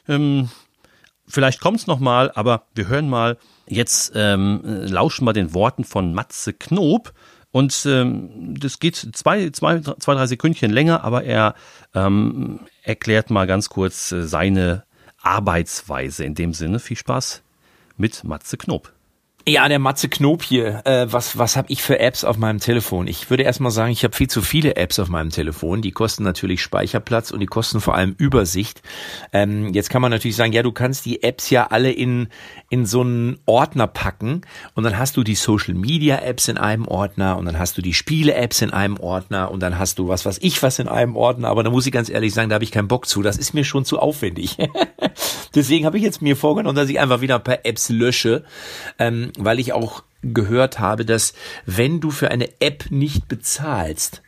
[0.08, 0.48] Ähm,
[1.26, 3.36] vielleicht kommt es noch mal, aber wir hören mal.
[3.66, 7.12] Jetzt ähm, lauschen wir den Worten von Matze Knob.
[7.52, 11.54] Und ähm, das geht zwei, zwei, zwei, drei Sekündchen länger, aber er
[11.94, 14.84] ähm, erklärt mal ganz kurz äh, seine
[15.20, 16.80] Arbeitsweise in dem Sinne.
[16.80, 17.42] Viel Spaß
[17.98, 18.92] mit Matze Knob.
[19.44, 20.82] Ja, der Matze Knob hier.
[20.86, 23.08] Äh, was was habe ich für Apps auf meinem Telefon?
[23.08, 25.82] Ich würde erstmal sagen, ich habe viel zu viele Apps auf meinem Telefon.
[25.82, 28.82] Die kosten natürlich Speicherplatz und die kosten vor allem Übersicht.
[29.32, 32.28] Ähm, jetzt kann man natürlich sagen, ja, du kannst die Apps ja alle in
[32.70, 34.42] in so einen Ordner packen
[34.74, 37.82] und dann hast du die Social Media Apps in einem Ordner und dann hast du
[37.82, 40.86] die Spiele Apps in einem Ordner und dann hast du was was ich was in
[40.86, 41.48] einem Ordner.
[41.48, 43.22] Aber da muss ich ganz ehrlich sagen, da habe ich keinen Bock zu.
[43.22, 44.56] Das ist mir schon zu aufwendig.
[45.54, 48.44] Deswegen habe ich jetzt mir vorgenommen, dass ich einfach wieder ein paar Apps lösche.
[48.98, 51.34] Ähm, weil ich auch gehört habe, dass
[51.66, 54.22] wenn du für eine App nicht bezahlst,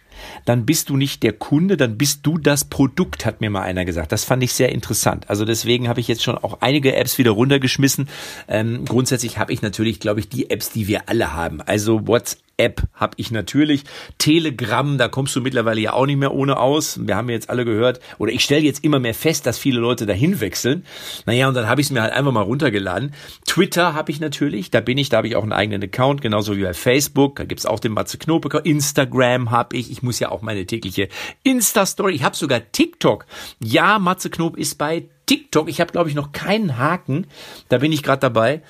[0.45, 3.85] dann bist du nicht der Kunde, dann bist du das Produkt, hat mir mal einer
[3.85, 4.13] gesagt.
[4.13, 5.29] Das fand ich sehr interessant.
[5.29, 8.09] Also deswegen habe ich jetzt schon auch einige Apps wieder runtergeschmissen.
[8.49, 11.61] Ähm, grundsätzlich habe ich natürlich, glaube ich, die Apps, die wir alle haben.
[11.61, 13.85] Also WhatsApp App habe ich natürlich.
[14.19, 16.99] Telegram, da kommst du mittlerweile ja auch nicht mehr ohne aus.
[17.07, 20.07] Wir haben jetzt alle gehört, oder ich stelle jetzt immer mehr fest, dass viele Leute
[20.07, 20.85] dahin wechseln.
[21.27, 23.15] Naja, und dann habe ich es mir halt einfach mal runtergeladen.
[23.47, 26.57] Twitter habe ich natürlich, da bin ich, da habe ich auch einen eigenen Account, genauso
[26.57, 27.37] wie bei Facebook.
[27.37, 28.49] Da gibt's auch den Matze Knope.
[28.65, 29.91] Instagram habe ich.
[29.91, 31.09] Ich muss ja auch meine tägliche
[31.43, 32.15] Insta-Story.
[32.15, 33.27] Ich habe sogar TikTok.
[33.61, 35.69] Ja, Matze Knob ist bei TikTok.
[35.69, 37.27] Ich habe, glaube ich, noch keinen Haken.
[37.69, 38.63] Da bin ich gerade dabei.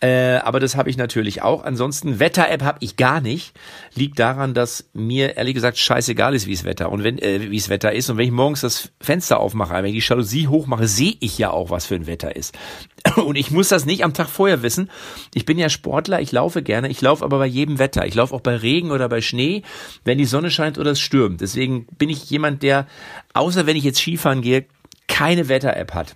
[0.00, 1.64] Äh, aber das habe ich natürlich auch.
[1.64, 3.58] Ansonsten Wetter-App habe ich gar nicht.
[3.94, 7.56] Liegt daran, dass mir ehrlich gesagt scheißegal ist, wie es Wetter und wenn äh, wie
[7.56, 8.08] es Wetter ist.
[8.08, 11.50] Und wenn ich morgens das Fenster aufmache, wenn ich die Jalousie hochmache, sehe ich ja
[11.50, 12.56] auch, was für ein Wetter ist.
[13.16, 14.88] Und ich muss das nicht am Tag vorher wissen.
[15.34, 16.88] Ich bin ja Sportler, ich laufe gerne.
[16.88, 18.06] Ich laufe aber bei jedem Wetter.
[18.06, 19.62] Ich laufe auch bei Regen oder bei Schnee,
[20.04, 21.40] wenn die Sonne scheint oder es stürmt.
[21.40, 22.86] Deswegen bin ich jemand, der,
[23.34, 24.66] außer wenn ich jetzt Skifahren gehe,
[25.08, 26.14] keine Wetter-App hat.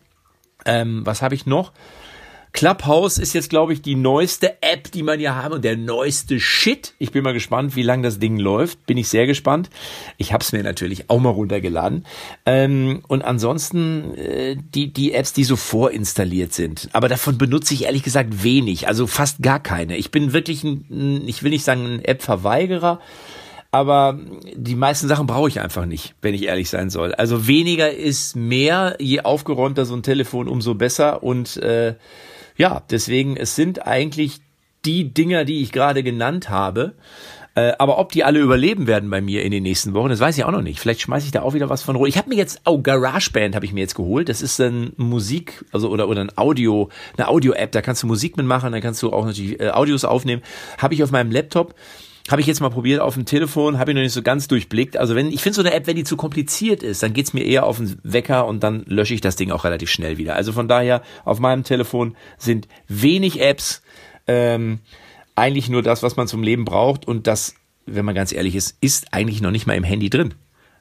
[0.66, 1.72] Ähm, was habe ich noch?
[2.52, 6.38] Clubhouse ist jetzt, glaube ich, die neueste App, die man ja haben und der neueste
[6.38, 6.94] Shit.
[6.98, 8.84] Ich bin mal gespannt, wie lange das Ding läuft.
[8.86, 9.70] Bin ich sehr gespannt.
[10.18, 12.04] Ich habe es mir natürlich auch mal runtergeladen.
[12.44, 16.90] Ähm, und ansonsten äh, die, die Apps, die so vorinstalliert sind.
[16.92, 19.96] Aber davon benutze ich ehrlich gesagt wenig, also fast gar keine.
[19.96, 23.00] Ich bin wirklich ein, ich will nicht sagen ein App-Verweigerer,
[23.70, 24.20] aber
[24.54, 27.14] die meisten Sachen brauche ich einfach nicht, wenn ich ehrlich sein soll.
[27.14, 31.94] Also weniger ist mehr, je aufgeräumter so ein Telefon, umso besser und äh,
[32.56, 34.40] ja, deswegen, es sind eigentlich
[34.84, 36.94] die Dinger, die ich gerade genannt habe.
[37.54, 40.38] Äh, aber ob die alle überleben werden bei mir in den nächsten Wochen, das weiß
[40.38, 40.80] ich auch noch nicht.
[40.80, 43.66] Vielleicht schmeiße ich da auch wieder was von Ich habe mir jetzt, oh, GarageBand habe
[43.66, 44.30] ich mir jetzt geholt.
[44.30, 46.88] Das ist ein Musik, also oder oder ein Audio,
[47.18, 47.72] eine Audio-App.
[47.72, 50.42] Da kannst du Musik mitmachen, da kannst du auch natürlich äh, Audios aufnehmen.
[50.78, 51.74] Habe ich auf meinem Laptop.
[52.30, 54.96] Habe ich jetzt mal probiert auf dem Telefon, habe ich noch nicht so ganz durchblickt.
[54.96, 57.44] Also wenn ich finde so eine App, wenn die zu kompliziert ist, dann geht's mir
[57.44, 60.36] eher auf den Wecker und dann lösche ich das Ding auch relativ schnell wieder.
[60.36, 63.82] Also von daher, auf meinem Telefon sind wenig Apps,
[64.28, 64.78] ähm,
[65.34, 67.54] eigentlich nur das, was man zum Leben braucht und das,
[67.86, 70.34] wenn man ganz ehrlich ist, ist eigentlich noch nicht mal im Handy drin.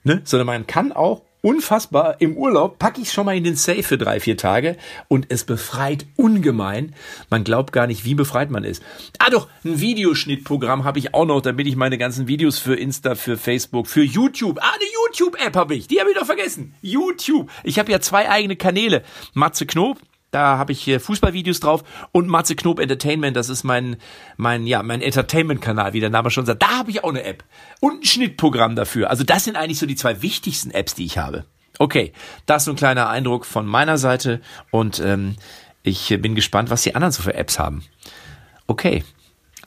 [0.03, 0.21] Ne?
[0.23, 2.15] Sondern man kann auch unfassbar.
[2.19, 4.77] Im Urlaub packe ich schon mal in den Safe für drei, vier Tage
[5.07, 6.95] und es befreit ungemein.
[7.29, 8.83] Man glaubt gar nicht, wie befreit man ist.
[9.19, 13.15] Ah doch, ein Videoschnittprogramm habe ich auch noch, damit ich meine ganzen Videos für Insta,
[13.15, 14.59] für Facebook, für YouTube.
[14.61, 15.87] Ah, eine YouTube-App habe ich.
[15.87, 16.73] Die habe ich doch vergessen.
[16.81, 17.49] YouTube.
[17.63, 19.03] Ich habe ja zwei eigene Kanäle.
[19.33, 19.97] Matze Knob,
[20.31, 23.97] da habe ich Fußballvideos drauf und Matze Knob Entertainment, das ist mein
[24.37, 26.63] mein ja, mein Entertainment Kanal, wie der Name schon sagt.
[26.63, 27.43] Da habe ich auch eine App
[27.79, 29.09] und ein Schnittprogramm dafür.
[29.09, 31.45] Also das sind eigentlich so die zwei wichtigsten Apps, die ich habe.
[31.79, 32.13] Okay,
[32.45, 34.41] das ist so ein kleiner Eindruck von meiner Seite
[34.71, 35.35] und ähm,
[35.83, 37.83] ich bin gespannt, was die anderen so für Apps haben.
[38.67, 39.03] Okay.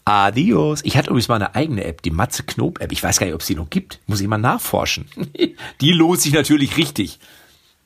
[0.07, 0.83] Adios.
[0.85, 2.93] Ich hatte übrigens mal eine eigene App, die Matze Knob App.
[2.93, 4.01] Ich weiß gar nicht, ob es die noch gibt.
[4.07, 5.07] Muss ich mal nachforschen.
[5.81, 7.19] die lohnt sich natürlich richtig.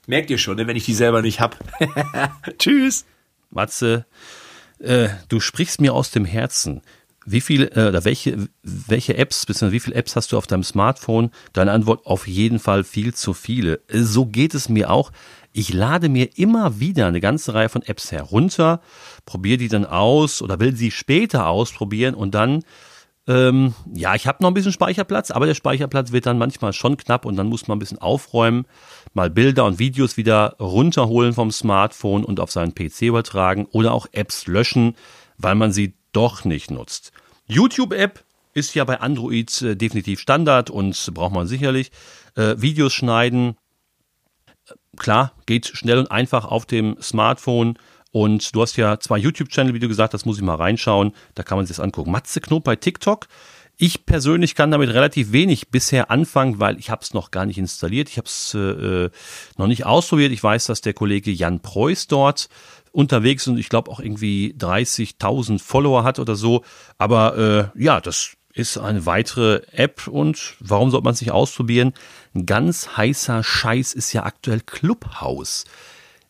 [0.08, 1.58] Merkt ihr schon, ne, wenn ich die selber nicht hab.
[2.58, 3.04] Tschüss.
[3.50, 4.06] Matze,
[4.78, 6.80] äh, du sprichst mir aus dem Herzen.
[7.26, 9.70] wie viel äh, oder welche, welche Apps, bzw.
[9.70, 11.30] wie viele Apps hast du auf deinem Smartphone?
[11.52, 13.82] Deine Antwort auf jeden Fall viel zu viele.
[13.92, 15.12] So geht es mir auch.
[15.52, 18.80] Ich lade mir immer wieder eine ganze Reihe von Apps herunter,
[19.26, 22.62] probiere die dann aus oder will sie später ausprobieren und dann
[23.28, 26.96] ähm, ja, ich habe noch ein bisschen Speicherplatz, aber der Speicherplatz wird dann manchmal schon
[26.96, 28.64] knapp und dann muss man ein bisschen aufräumen,
[29.14, 34.06] mal Bilder und Videos wieder runterholen vom Smartphone und auf seinen PC übertragen oder auch
[34.12, 34.94] Apps löschen,
[35.36, 37.12] weil man sie doch nicht nutzt.
[37.46, 41.90] YouTube-App ist ja bei Android äh, definitiv Standard und braucht man sicherlich.
[42.34, 43.56] Äh, Videos schneiden,
[44.66, 47.78] äh, klar, geht schnell und einfach auf dem Smartphone
[48.10, 51.12] und du hast ja zwei YouTube-Channel, wie du gesagt hast, muss ich mal reinschauen.
[51.34, 52.10] Da kann man sich das angucken.
[52.10, 53.26] Matze Knob bei TikTok.
[53.80, 57.58] Ich persönlich kann damit relativ wenig bisher anfangen, weil ich habe es noch gar nicht
[57.58, 58.08] installiert.
[58.08, 59.10] Ich habe es äh, äh,
[59.56, 60.32] noch nicht ausprobiert.
[60.32, 62.48] Ich weiß, dass der Kollege Jan Preuß dort
[62.90, 66.64] unterwegs ist und ich glaube auch irgendwie 30.000 Follower hat oder so.
[66.98, 71.94] Aber äh, ja, das ist eine weitere App und warum sollte man es nicht ausprobieren?
[72.34, 75.66] Ein ganz heißer Scheiß ist ja aktuell Clubhouse.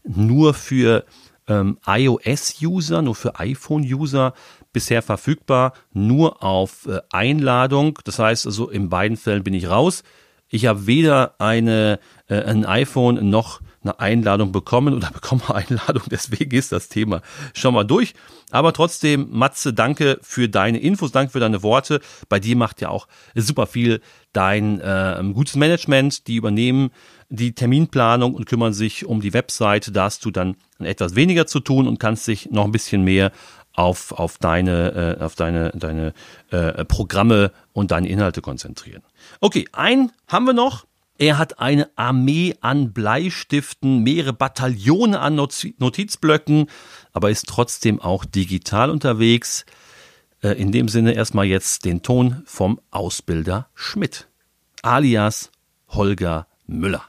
[0.04, 1.06] Nur für
[1.48, 4.34] ähm, iOS-User, nur für iPhone-User
[4.72, 7.98] bisher verfügbar, nur auf äh, Einladung.
[8.04, 10.02] Das heißt also, in beiden Fällen bin ich raus.
[10.48, 16.56] Ich habe weder eine, äh, ein iPhone noch eine Einladung bekommen oder bekomme Einladung, deswegen
[16.56, 17.22] ist das Thema
[17.54, 18.14] schon mal durch.
[18.50, 22.00] Aber trotzdem, Matze, danke für deine Infos, danke für deine Worte.
[22.28, 24.00] Bei dir macht ja auch super viel
[24.32, 26.90] dein äh, gutes Management, die übernehmen
[27.30, 29.92] die Terminplanung und kümmern sich um die Webseite.
[29.92, 33.32] Da hast du dann etwas weniger zu tun und kannst dich noch ein bisschen mehr
[33.78, 36.12] auf, auf deine, äh, auf deine, deine
[36.50, 39.02] äh, Programme und deine Inhalte konzentrieren.
[39.40, 40.86] Okay, ein haben wir noch.
[41.16, 46.66] Er hat eine Armee an Bleistiften, mehrere Bataillone an Notizblöcken,
[47.12, 49.64] aber ist trotzdem auch digital unterwegs.
[50.42, 54.28] Äh, in dem Sinne erstmal jetzt den Ton vom Ausbilder Schmidt,
[54.82, 55.50] alias
[55.88, 57.04] Holger Müller.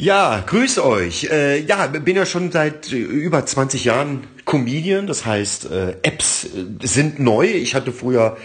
[0.00, 1.24] Ja, grüß euch.
[1.24, 6.44] Äh, ja, bin ja schon seit äh, über 20 Jahren Comedian, das heißt, äh, Apps
[6.44, 6.48] äh,
[6.82, 7.46] sind neu.
[7.46, 8.36] Ich hatte früher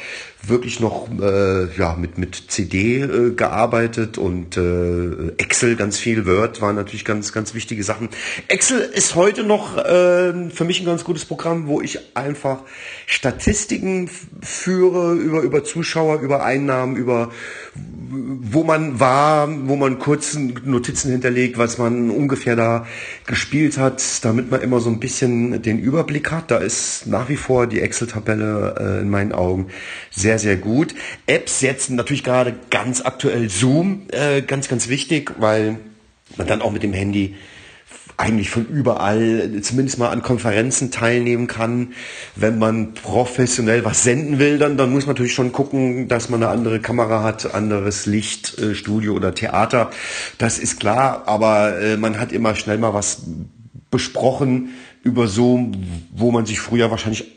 [0.47, 6.61] wirklich noch äh, ja mit mit CD äh, gearbeitet und äh, Excel ganz viel Word
[6.61, 8.09] waren natürlich ganz ganz wichtige Sachen.
[8.47, 12.63] Excel ist heute noch äh, für mich ein ganz gutes Programm, wo ich einfach
[13.05, 14.09] Statistiken
[14.41, 17.31] führe über über Zuschauer, über Einnahmen, über
[17.77, 22.85] wo man war, wo man kurzen Notizen hinterlegt, was man ungefähr da
[23.25, 26.51] gespielt hat, damit man immer so ein bisschen den Überblick hat.
[26.51, 29.67] Da ist nach wie vor die Excel-Tabelle äh, in meinen Augen
[30.11, 30.95] sehr, sehr gut.
[31.27, 35.77] Apps jetzt natürlich gerade ganz aktuell Zoom, äh, ganz, ganz wichtig, weil
[36.37, 37.35] man dann auch mit dem Handy
[38.17, 41.93] eigentlich von überall zumindest mal an Konferenzen teilnehmen kann.
[42.35, 46.41] Wenn man professionell was senden will, dann, dann muss man natürlich schon gucken, dass man
[46.41, 49.91] eine andere Kamera hat, anderes Licht, äh, Studio oder Theater.
[50.37, 53.23] Das ist klar, aber äh, man hat immer schnell mal was
[53.91, 54.69] besprochen
[55.03, 55.71] über so,
[56.11, 57.34] wo man sich früher wahrscheinlich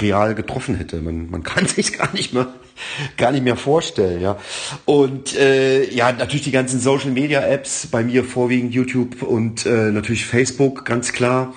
[0.00, 1.00] real getroffen hätte.
[1.00, 2.48] Man, man kann sich gar nicht mehr
[3.16, 4.38] gar nicht mehr vorstellen, ja.
[4.84, 9.90] Und äh, ja, natürlich die ganzen Social Media Apps, bei mir vorwiegend YouTube und äh,
[9.90, 11.54] natürlich Facebook, ganz klar.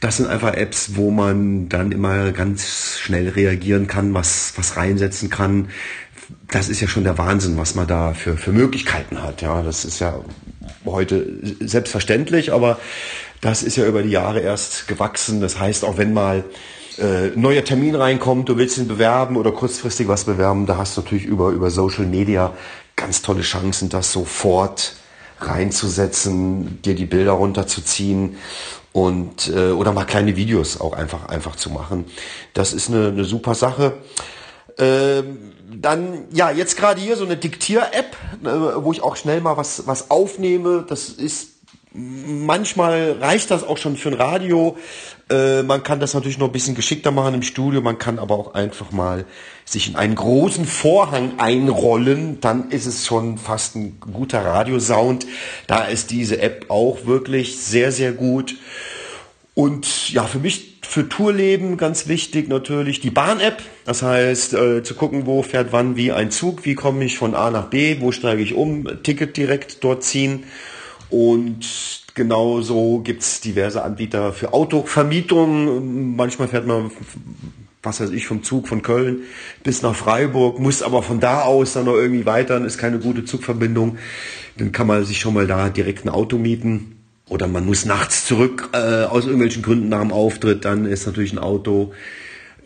[0.00, 5.28] Das sind einfach Apps, wo man dann immer ganz schnell reagieren kann, was, was reinsetzen
[5.28, 5.70] kann.
[6.50, 9.42] Das ist ja schon der Wahnsinn, was man da für, für Möglichkeiten hat.
[9.42, 10.20] Ja, das ist ja
[10.84, 11.26] heute
[11.60, 12.78] selbstverständlich, aber
[13.40, 15.40] das ist ja über die Jahre erst gewachsen.
[15.40, 16.44] Das heißt, auch wenn mal
[16.98, 21.02] äh, neuer Termin reinkommt, du willst ihn bewerben oder kurzfristig was bewerben, da hast du
[21.02, 22.52] natürlich über, über Social Media
[22.96, 24.94] ganz tolle Chancen, das sofort
[25.40, 28.36] reinzusetzen, dir die Bilder runterzuziehen
[28.92, 32.06] und äh, oder mal kleine Videos auch einfach einfach zu machen.
[32.54, 33.94] Das ist eine, eine super Sache.
[34.78, 39.56] Ähm, dann ja jetzt gerade hier so eine Diktier-App, äh, wo ich auch schnell mal
[39.56, 40.84] was was aufnehme.
[40.88, 41.50] Das ist
[41.92, 44.76] manchmal reicht das auch schon für ein Radio.
[45.30, 47.80] Äh, man kann das natürlich noch ein bisschen geschickter machen im Studio.
[47.80, 49.24] Man kann aber auch einfach mal
[49.64, 52.40] sich in einen großen Vorhang einrollen.
[52.40, 55.26] Dann ist es schon fast ein guter Radiosound.
[55.66, 58.56] Da ist diese App auch wirklich sehr, sehr gut.
[59.54, 63.60] Und ja, für mich, für Tourleben ganz wichtig natürlich die Bahn-App.
[63.84, 67.34] Das heißt, äh, zu gucken, wo fährt wann wie ein Zug, wie komme ich von
[67.34, 70.44] A nach B, wo steige ich um, Ticket direkt dort ziehen.
[71.10, 71.66] Und
[72.18, 76.16] genauso gibt's diverse Anbieter für Autovermietung.
[76.16, 76.90] Manchmal fährt man,
[77.82, 79.20] was weiß ich, vom Zug von Köln
[79.62, 83.24] bis nach Freiburg, muss aber von da aus dann noch irgendwie weiter, ist keine gute
[83.24, 83.96] Zugverbindung.
[84.58, 86.96] Dann kann man sich schon mal da direkt ein Auto mieten.
[87.28, 91.32] Oder man muss nachts zurück äh, aus irgendwelchen Gründen nach dem Auftritt, dann ist natürlich
[91.32, 91.92] ein Auto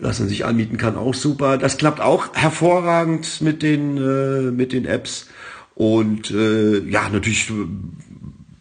[0.00, 1.58] dass man sich anmieten kann, auch super.
[1.58, 5.28] Das klappt auch hervorragend mit den, äh, mit den Apps.
[5.74, 7.50] Und äh, ja, natürlich,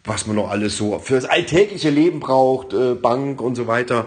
[0.04, 4.06] was man noch alles so für das alltägliche Leben braucht, äh, Bank und so weiter.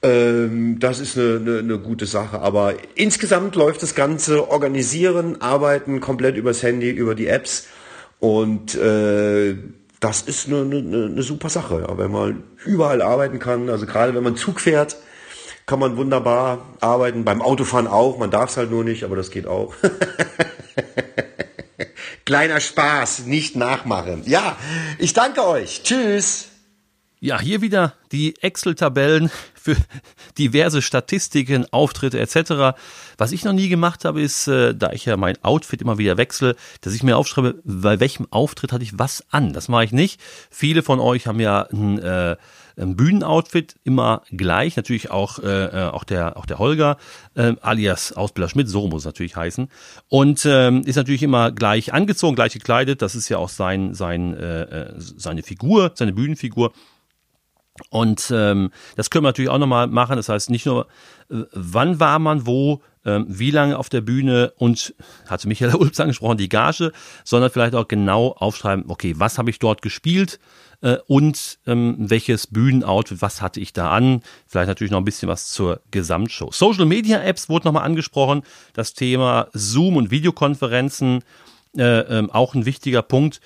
[0.00, 2.40] Ähm, das ist eine, eine, eine gute Sache.
[2.40, 7.66] Aber insgesamt läuft das Ganze Organisieren, Arbeiten komplett übers Handy, über die Apps.
[8.20, 9.56] Und äh,
[10.00, 13.68] das ist eine, eine, eine super Sache, ja, wenn man überall arbeiten kann.
[13.68, 14.96] Also gerade wenn man Zug fährt,
[15.66, 17.24] kann man wunderbar arbeiten.
[17.24, 18.18] Beim Autofahren auch.
[18.18, 19.74] Man darf es halt nur nicht, aber das geht auch.
[22.28, 24.22] Kleiner Spaß, nicht nachmachen.
[24.26, 24.58] Ja,
[24.98, 25.82] ich danke euch.
[25.82, 26.48] Tschüss.
[27.20, 29.74] Ja, hier wieder die Excel-Tabellen für
[30.38, 32.78] diverse Statistiken, Auftritte etc.
[33.16, 36.16] Was ich noch nie gemacht habe, ist, äh, da ich ja mein Outfit immer wieder
[36.16, 39.52] wechsle, dass ich mir aufschreibe, bei welchem Auftritt hatte ich was an.
[39.52, 40.20] Das mache ich nicht.
[40.48, 42.36] Viele von euch haben ja ein, äh,
[42.76, 44.76] ein Bühnenoutfit immer gleich.
[44.76, 46.98] Natürlich auch, äh, äh auch, der, auch der Holger,
[47.34, 49.68] äh, alias Ausbilder Schmidt, so muss es natürlich heißen.
[50.06, 53.02] Und ähm, ist natürlich immer gleich angezogen, gleich gekleidet.
[53.02, 56.72] Das ist ja auch sein, sein, äh, äh seine Figur, seine Bühnenfigur.
[57.90, 60.16] Und ähm, das können wir natürlich auch nochmal machen.
[60.16, 60.86] Das heißt nicht nur,
[61.30, 64.94] äh, wann war man wo, ähm, wie lange auf der Bühne und,
[65.26, 66.92] hatte Michael Ulps angesprochen, die Gage,
[67.24, 70.38] sondern vielleicht auch genau aufschreiben, okay, was habe ich dort gespielt
[70.80, 74.22] äh, und ähm, welches Bühnenoutfit, was hatte ich da an.
[74.46, 76.50] Vielleicht natürlich noch ein bisschen was zur Gesamtshow.
[76.52, 78.42] Social Media Apps wurde nochmal angesprochen.
[78.74, 81.24] Das Thema Zoom und Videokonferenzen,
[81.76, 83.40] äh, ähm, auch ein wichtiger Punkt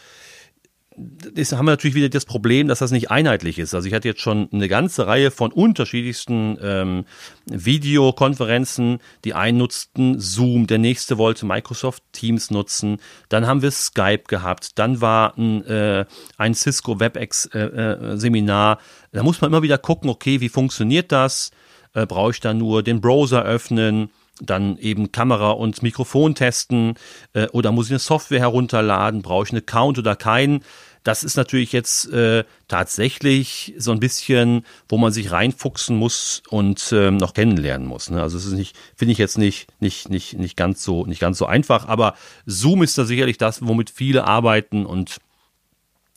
[1.34, 3.74] das haben wir natürlich wieder das Problem, dass das nicht einheitlich ist.
[3.74, 7.04] Also ich hatte jetzt schon eine ganze Reihe von unterschiedlichsten ähm,
[7.46, 8.98] Videokonferenzen.
[9.24, 12.98] Die einen nutzten Zoom, der nächste wollte Microsoft Teams nutzen.
[13.28, 14.78] Dann haben wir Skype gehabt.
[14.78, 16.04] Dann war ein, äh,
[16.36, 18.78] ein Cisco WebEx äh, äh, Seminar.
[19.12, 21.50] Da muss man immer wieder gucken, okay, wie funktioniert das?
[21.94, 24.10] Äh, Brauche ich da nur den Browser öffnen?
[24.40, 26.94] dann eben Kamera und Mikrofon testen
[27.32, 30.64] äh, oder muss ich eine Software herunterladen, brauche ich einen Account oder keinen.
[31.02, 36.92] Das ist natürlich jetzt äh, tatsächlich so ein bisschen, wo man sich reinfuchsen muss und
[36.92, 38.10] ähm, noch kennenlernen muss.
[38.10, 38.22] Ne?
[38.22, 41.38] Also es ist nicht, finde ich jetzt nicht, nicht, nicht, nicht ganz so, nicht ganz
[41.38, 41.88] so einfach.
[41.88, 42.14] Aber
[42.46, 45.18] Zoom ist da sicherlich das, womit viele arbeiten und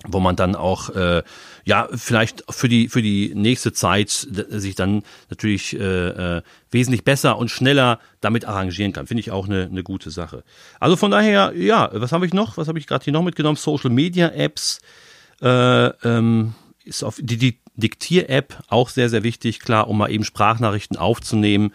[0.07, 1.23] wo man dann auch äh,
[1.65, 6.41] ja vielleicht für die für die nächste Zeit sich dann natürlich äh, äh,
[6.71, 9.07] wesentlich besser und schneller damit arrangieren kann.
[9.07, 10.43] Finde ich auch eine, eine gute Sache.
[10.79, 12.57] Also von daher, ja, was habe ich noch?
[12.57, 13.57] Was habe ich gerade hier noch mitgenommen?
[13.57, 14.79] Social Media Apps
[15.41, 20.23] äh, ähm, ist auf die, die Diktier-App auch sehr, sehr wichtig, klar, um mal eben
[20.23, 21.73] Sprachnachrichten aufzunehmen.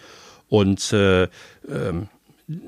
[0.49, 1.25] Und äh,
[1.69, 2.09] ähm,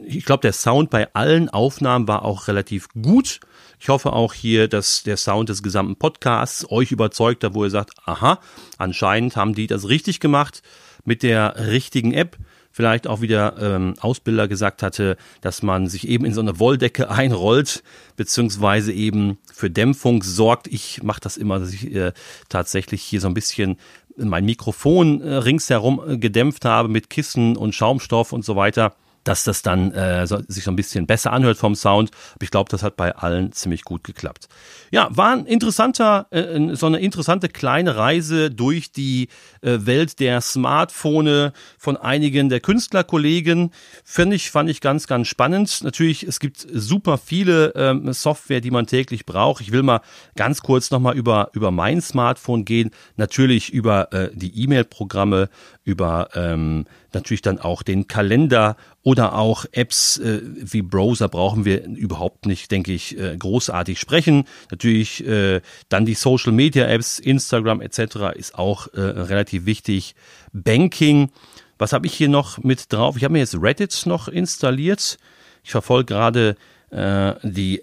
[0.05, 3.41] ich glaube, der Sound bei allen Aufnahmen war auch relativ gut.
[3.83, 7.71] Ich hoffe auch hier, dass der Sound des gesamten Podcasts euch überzeugt hat, wo ihr
[7.71, 8.39] sagt, aha,
[8.79, 10.63] anscheinend haben die das richtig gemacht
[11.05, 12.37] mit der richtigen App.
[12.71, 17.11] Vielleicht auch wieder ähm, Ausbilder gesagt hatte, dass man sich eben in so eine Wolldecke
[17.11, 17.83] einrollt,
[18.15, 20.69] beziehungsweise eben für Dämpfung sorgt.
[20.69, 22.13] Ich mache das immer, dass ich äh,
[22.49, 23.79] tatsächlich hier so ein bisschen
[24.17, 29.45] mein Mikrofon äh, ringsherum äh, gedämpft habe mit Kissen und Schaumstoff und so weiter dass
[29.45, 32.11] das dann äh, so, sich so ein bisschen besser anhört vom Sound.
[32.35, 34.49] Aber ich glaube, das hat bei allen ziemlich gut geklappt.
[34.91, 39.29] Ja, war ein interessanter, äh, so eine interessante kleine Reise durch die
[39.63, 43.71] äh, Welt der Smartphone von einigen der Künstlerkollegen.
[44.05, 45.83] Finde ich, fand ich ganz, ganz spannend.
[45.83, 49.63] Natürlich, es gibt super viele ähm, Software, die man täglich braucht.
[49.63, 50.01] Ich will mal
[50.37, 52.91] ganz kurz nochmal über, über mein Smartphone gehen.
[53.17, 55.49] Natürlich über äh, die E-Mail-Programme,
[55.85, 61.85] über ähm, natürlich dann auch den Kalender oder auch Apps äh, wie Browser brauchen wir
[61.85, 64.45] überhaupt nicht, denke ich, äh, großartig sprechen.
[64.71, 68.37] Natürlich äh, dann die Social Media Apps, Instagram etc.
[68.37, 70.15] ist auch äh, relativ wichtig.
[70.53, 71.31] Banking.
[71.79, 73.17] Was habe ich hier noch mit drauf?
[73.17, 75.19] Ich habe mir jetzt Reddit noch installiert.
[75.65, 76.57] Ich verfolge gerade
[76.91, 77.83] äh, die,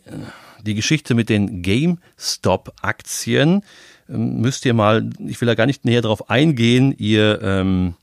[0.62, 3.64] die Geschichte mit den GameStop-Aktien.
[4.10, 7.96] Ähm, müsst ihr mal, ich will da gar nicht näher drauf eingehen, ihr ähm,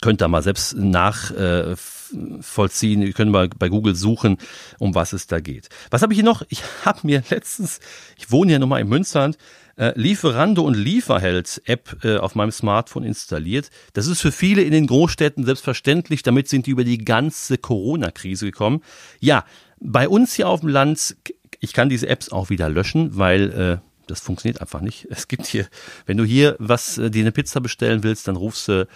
[0.00, 3.02] könnt ihr mal selbst nachvollziehen.
[3.02, 4.38] Äh, ihr könnt mal bei Google suchen,
[4.78, 5.68] um was es da geht.
[5.90, 6.42] Was habe ich hier noch?
[6.48, 7.80] Ich habe mir letztens,
[8.16, 9.38] ich wohne ja nun mal in Münsterland,
[9.76, 13.70] äh, Lieferando und Lieferheld App äh, auf meinem Smartphone installiert.
[13.92, 16.22] Das ist für viele in den Großstädten selbstverständlich.
[16.22, 18.82] Damit sind die über die ganze Corona-Krise gekommen.
[19.20, 19.44] Ja,
[19.78, 21.16] bei uns hier auf dem Land,
[21.60, 25.06] ich kann diese Apps auch wieder löschen, weil äh, das funktioniert einfach nicht.
[25.16, 25.66] Es gibt hier,
[26.06, 28.86] wenn du hier was, äh, dir eine Pizza bestellen willst, dann rufst du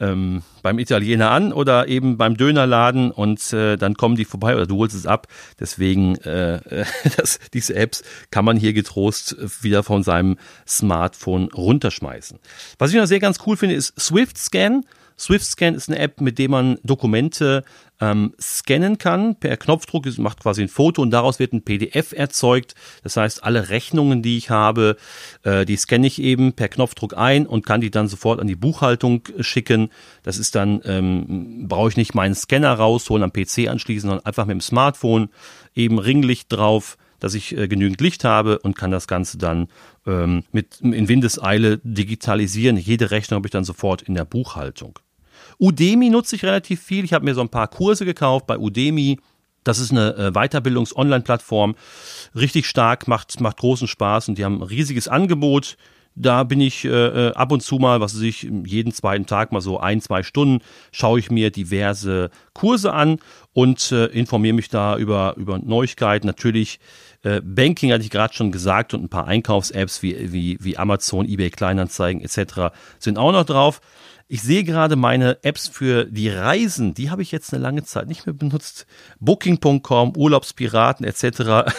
[0.00, 4.66] ähm, beim Italiener an oder eben beim Dönerladen und äh, dann kommen die vorbei oder
[4.66, 5.28] du holst es ab.
[5.60, 6.84] Deswegen, äh,
[7.16, 10.36] das, diese Apps kann man hier getrost wieder von seinem
[10.66, 12.38] Smartphone runterschmeißen.
[12.78, 14.82] Was ich noch sehr ganz cool finde, ist Swift Scan.
[15.18, 17.64] SwiftScan ist eine App, mit der man Dokumente
[18.00, 19.36] ähm, scannen kann.
[19.36, 22.74] Per Knopfdruck es macht quasi ein Foto und daraus wird ein PDF erzeugt.
[23.02, 24.96] Das heißt, alle Rechnungen, die ich habe,
[25.42, 28.56] äh, die scanne ich eben per Knopfdruck ein und kann die dann sofort an die
[28.56, 29.90] Buchhaltung schicken.
[30.22, 34.46] Das ist dann, ähm, brauche ich nicht meinen Scanner rausholen, am PC anschließen, sondern einfach
[34.46, 35.30] mit dem Smartphone
[35.74, 39.68] eben Ringlicht drauf dass ich äh, genügend Licht habe und kann das Ganze dann
[40.06, 42.76] ähm, mit in Windeseile digitalisieren.
[42.76, 44.98] Jede Rechnung habe ich dann sofort in der Buchhaltung.
[45.60, 47.04] Udemy nutze ich relativ viel.
[47.04, 49.18] Ich habe mir so ein paar Kurse gekauft bei Udemy.
[49.64, 51.74] Das ist eine äh, Weiterbildungs-Online-Plattform.
[52.34, 55.76] Richtig stark, macht, macht großen Spaß und die haben ein riesiges Angebot.
[56.16, 59.50] Da bin ich äh, äh ab und zu mal, was weiß ich, jeden zweiten Tag
[59.50, 63.18] mal so ein, zwei Stunden, schaue ich mir diverse Kurse an
[63.52, 66.26] und äh, informiere mich da über, über Neuigkeiten.
[66.26, 66.78] Natürlich,
[67.24, 71.26] äh, Banking hatte ich gerade schon gesagt und ein paar Einkaufs-Apps wie, wie, wie Amazon,
[71.26, 72.74] eBay Kleinanzeigen etc.
[73.00, 73.80] sind auch noch drauf.
[74.26, 78.08] Ich sehe gerade meine Apps für die Reisen, die habe ich jetzt eine lange Zeit
[78.08, 78.86] nicht mehr benutzt.
[79.20, 81.70] Booking.com, Urlaubspiraten etc.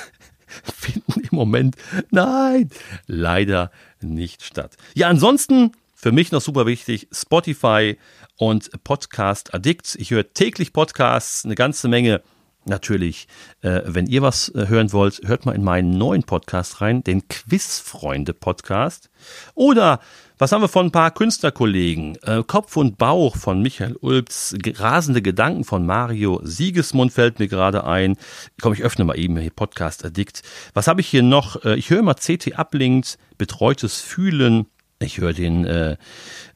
[0.63, 1.75] finden im Moment,
[2.11, 2.69] nein,
[3.07, 3.71] leider
[4.01, 4.77] nicht statt.
[4.93, 7.97] Ja, ansonsten für mich noch super wichtig, Spotify
[8.37, 9.95] und Podcast Addict.
[9.95, 12.21] Ich höre täglich Podcasts, eine ganze Menge.
[12.67, 13.27] Natürlich,
[13.61, 17.27] äh, wenn ihr was äh, hören wollt, hört mal in meinen neuen Podcast rein, den
[17.27, 19.11] Quizfreunde Podcast.
[19.53, 19.99] Oder
[20.37, 22.17] was haben wir von ein paar Künstlerkollegen?
[22.23, 27.85] Äh, Kopf und Bauch von Michael Ulbs, rasende Gedanken von Mario Siegesmund fällt mir gerade
[27.85, 28.17] ein.
[28.61, 30.41] Komm, ich öffne mal eben hier Podcast Addict.
[30.73, 31.63] Was habe ich hier noch?
[31.63, 33.05] Äh, ich höre mal CT Uplink,
[33.37, 34.67] betreutes Fühlen.
[34.99, 35.97] Ich höre den äh,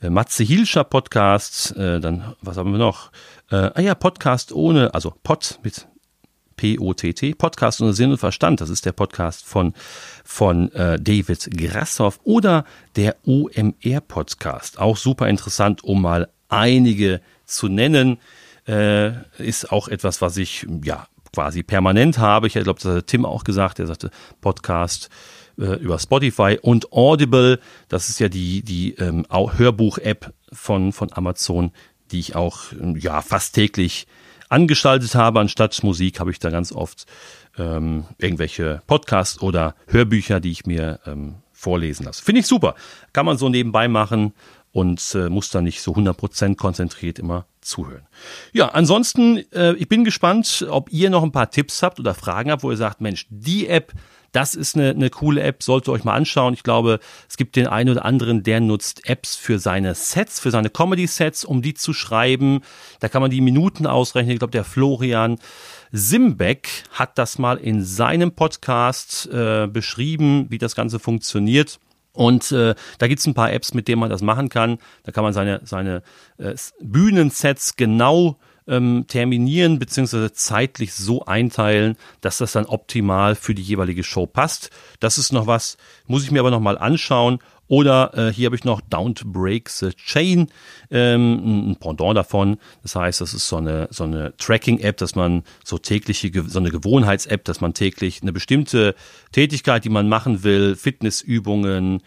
[0.02, 1.76] äh, Matze Hilscher Podcast.
[1.76, 3.12] Äh, dann, was haben wir noch?
[3.52, 5.88] Äh, ah ja, Podcast ohne, also Pod mit
[6.60, 8.60] P-O-T-T, Podcast ohne Sinn und Verstand.
[8.60, 9.74] Das ist der Podcast von,
[10.26, 12.66] von äh, David Grassoff oder
[12.98, 14.78] der OMR-Podcast.
[14.78, 18.18] Auch super interessant, um mal einige zu nennen.
[18.68, 22.48] Äh, ist auch etwas, was ich ja quasi permanent habe.
[22.48, 23.80] Ich glaube, das hat Tim auch gesagt.
[23.80, 25.10] Er sagte Podcast
[25.58, 27.62] äh, über Spotify und Audible.
[27.88, 31.72] Das ist ja die, die ähm, Hörbuch-App von, von Amazon,
[32.12, 32.64] die ich auch
[32.96, 34.08] ja fast täglich
[34.50, 35.40] angestaltet habe.
[35.40, 37.06] Anstatt Musik habe ich da ganz oft
[37.58, 42.24] ähm, irgendwelche Podcasts oder Hörbücher, die ich mir ähm, vorlesen lasse.
[42.24, 42.76] Finde ich super.
[43.14, 44.34] Kann man so nebenbei machen
[44.72, 48.08] und äh, muss da nicht so 100% konzentriert immer zuhören.
[48.54, 52.52] Ja, ansonsten, äh, ich bin gespannt, ob ihr noch ein paar Tipps habt oder Fragen
[52.52, 53.94] habt, wo ihr sagt, Mensch, die App,
[54.32, 56.54] das ist eine, eine coole App, solltet ihr euch mal anschauen.
[56.54, 60.52] Ich glaube, es gibt den einen oder anderen, der nutzt Apps für seine Sets, für
[60.52, 62.62] seine Comedy-Sets, um die zu schreiben.
[63.00, 64.34] Da kann man die Minuten ausrechnen.
[64.34, 65.40] Ich glaube, der Florian
[65.92, 71.80] Simbeck hat das mal in seinem Podcast äh, beschrieben, wie das Ganze funktioniert.
[72.14, 74.80] Und äh, da gibt's ein paar Apps, mit denen man das machen kann.
[75.04, 76.04] Da kann man seine, seine
[76.38, 78.38] äh, Bühnensets genau
[78.70, 84.70] ähm, terminieren beziehungsweise zeitlich so einteilen, dass das dann optimal für die jeweilige Show passt.
[85.00, 87.40] Das ist noch was, muss ich mir aber nochmal anschauen.
[87.70, 90.48] Oder äh, hier habe ich noch Don't Break the Chain,
[90.90, 92.58] ähm, ein Pendant davon.
[92.82, 96.72] Das heißt, das ist so eine, so eine Tracking-App, dass man so tägliche, so eine
[96.72, 98.96] Gewohnheits-App, dass man täglich eine bestimmte
[99.32, 102.02] Tätigkeit, die man machen will, Fitnessübungen,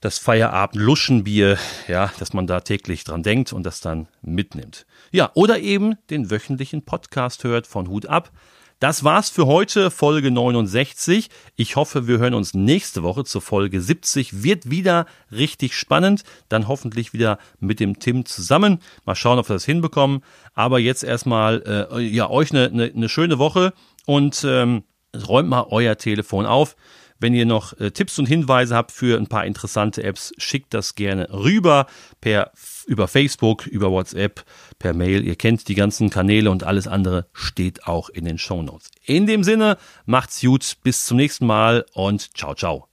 [0.00, 4.86] das Feierabend-Luschenbier, ja, dass man da täglich dran denkt und das dann mitnimmt.
[5.12, 8.30] Ja, oder eben den wöchentlichen Podcast hört von Hut ab.
[8.78, 11.28] Das war's für heute, Folge 69.
[11.56, 14.42] Ich hoffe, wir hören uns nächste Woche zur Folge 70.
[14.42, 16.22] Wird wieder richtig spannend.
[16.48, 18.78] Dann hoffentlich wieder mit dem Tim zusammen.
[19.04, 20.22] Mal schauen, ob wir das hinbekommen.
[20.54, 23.74] Aber jetzt erstmal, äh, ja, euch eine, eine, eine schöne Woche
[24.06, 24.84] und ähm,
[25.14, 26.74] räumt mal euer Telefon auf.
[27.20, 30.94] Wenn ihr noch äh, Tipps und Hinweise habt für ein paar interessante Apps, schickt das
[30.94, 31.86] gerne rüber
[32.20, 32.50] per
[32.86, 34.44] über Facebook, über WhatsApp,
[34.78, 35.24] per Mail.
[35.24, 38.90] Ihr kennt die ganzen Kanäle und alles andere steht auch in den Show Notes.
[39.04, 42.89] In dem Sinne, macht's gut, bis zum nächsten Mal und ciao ciao.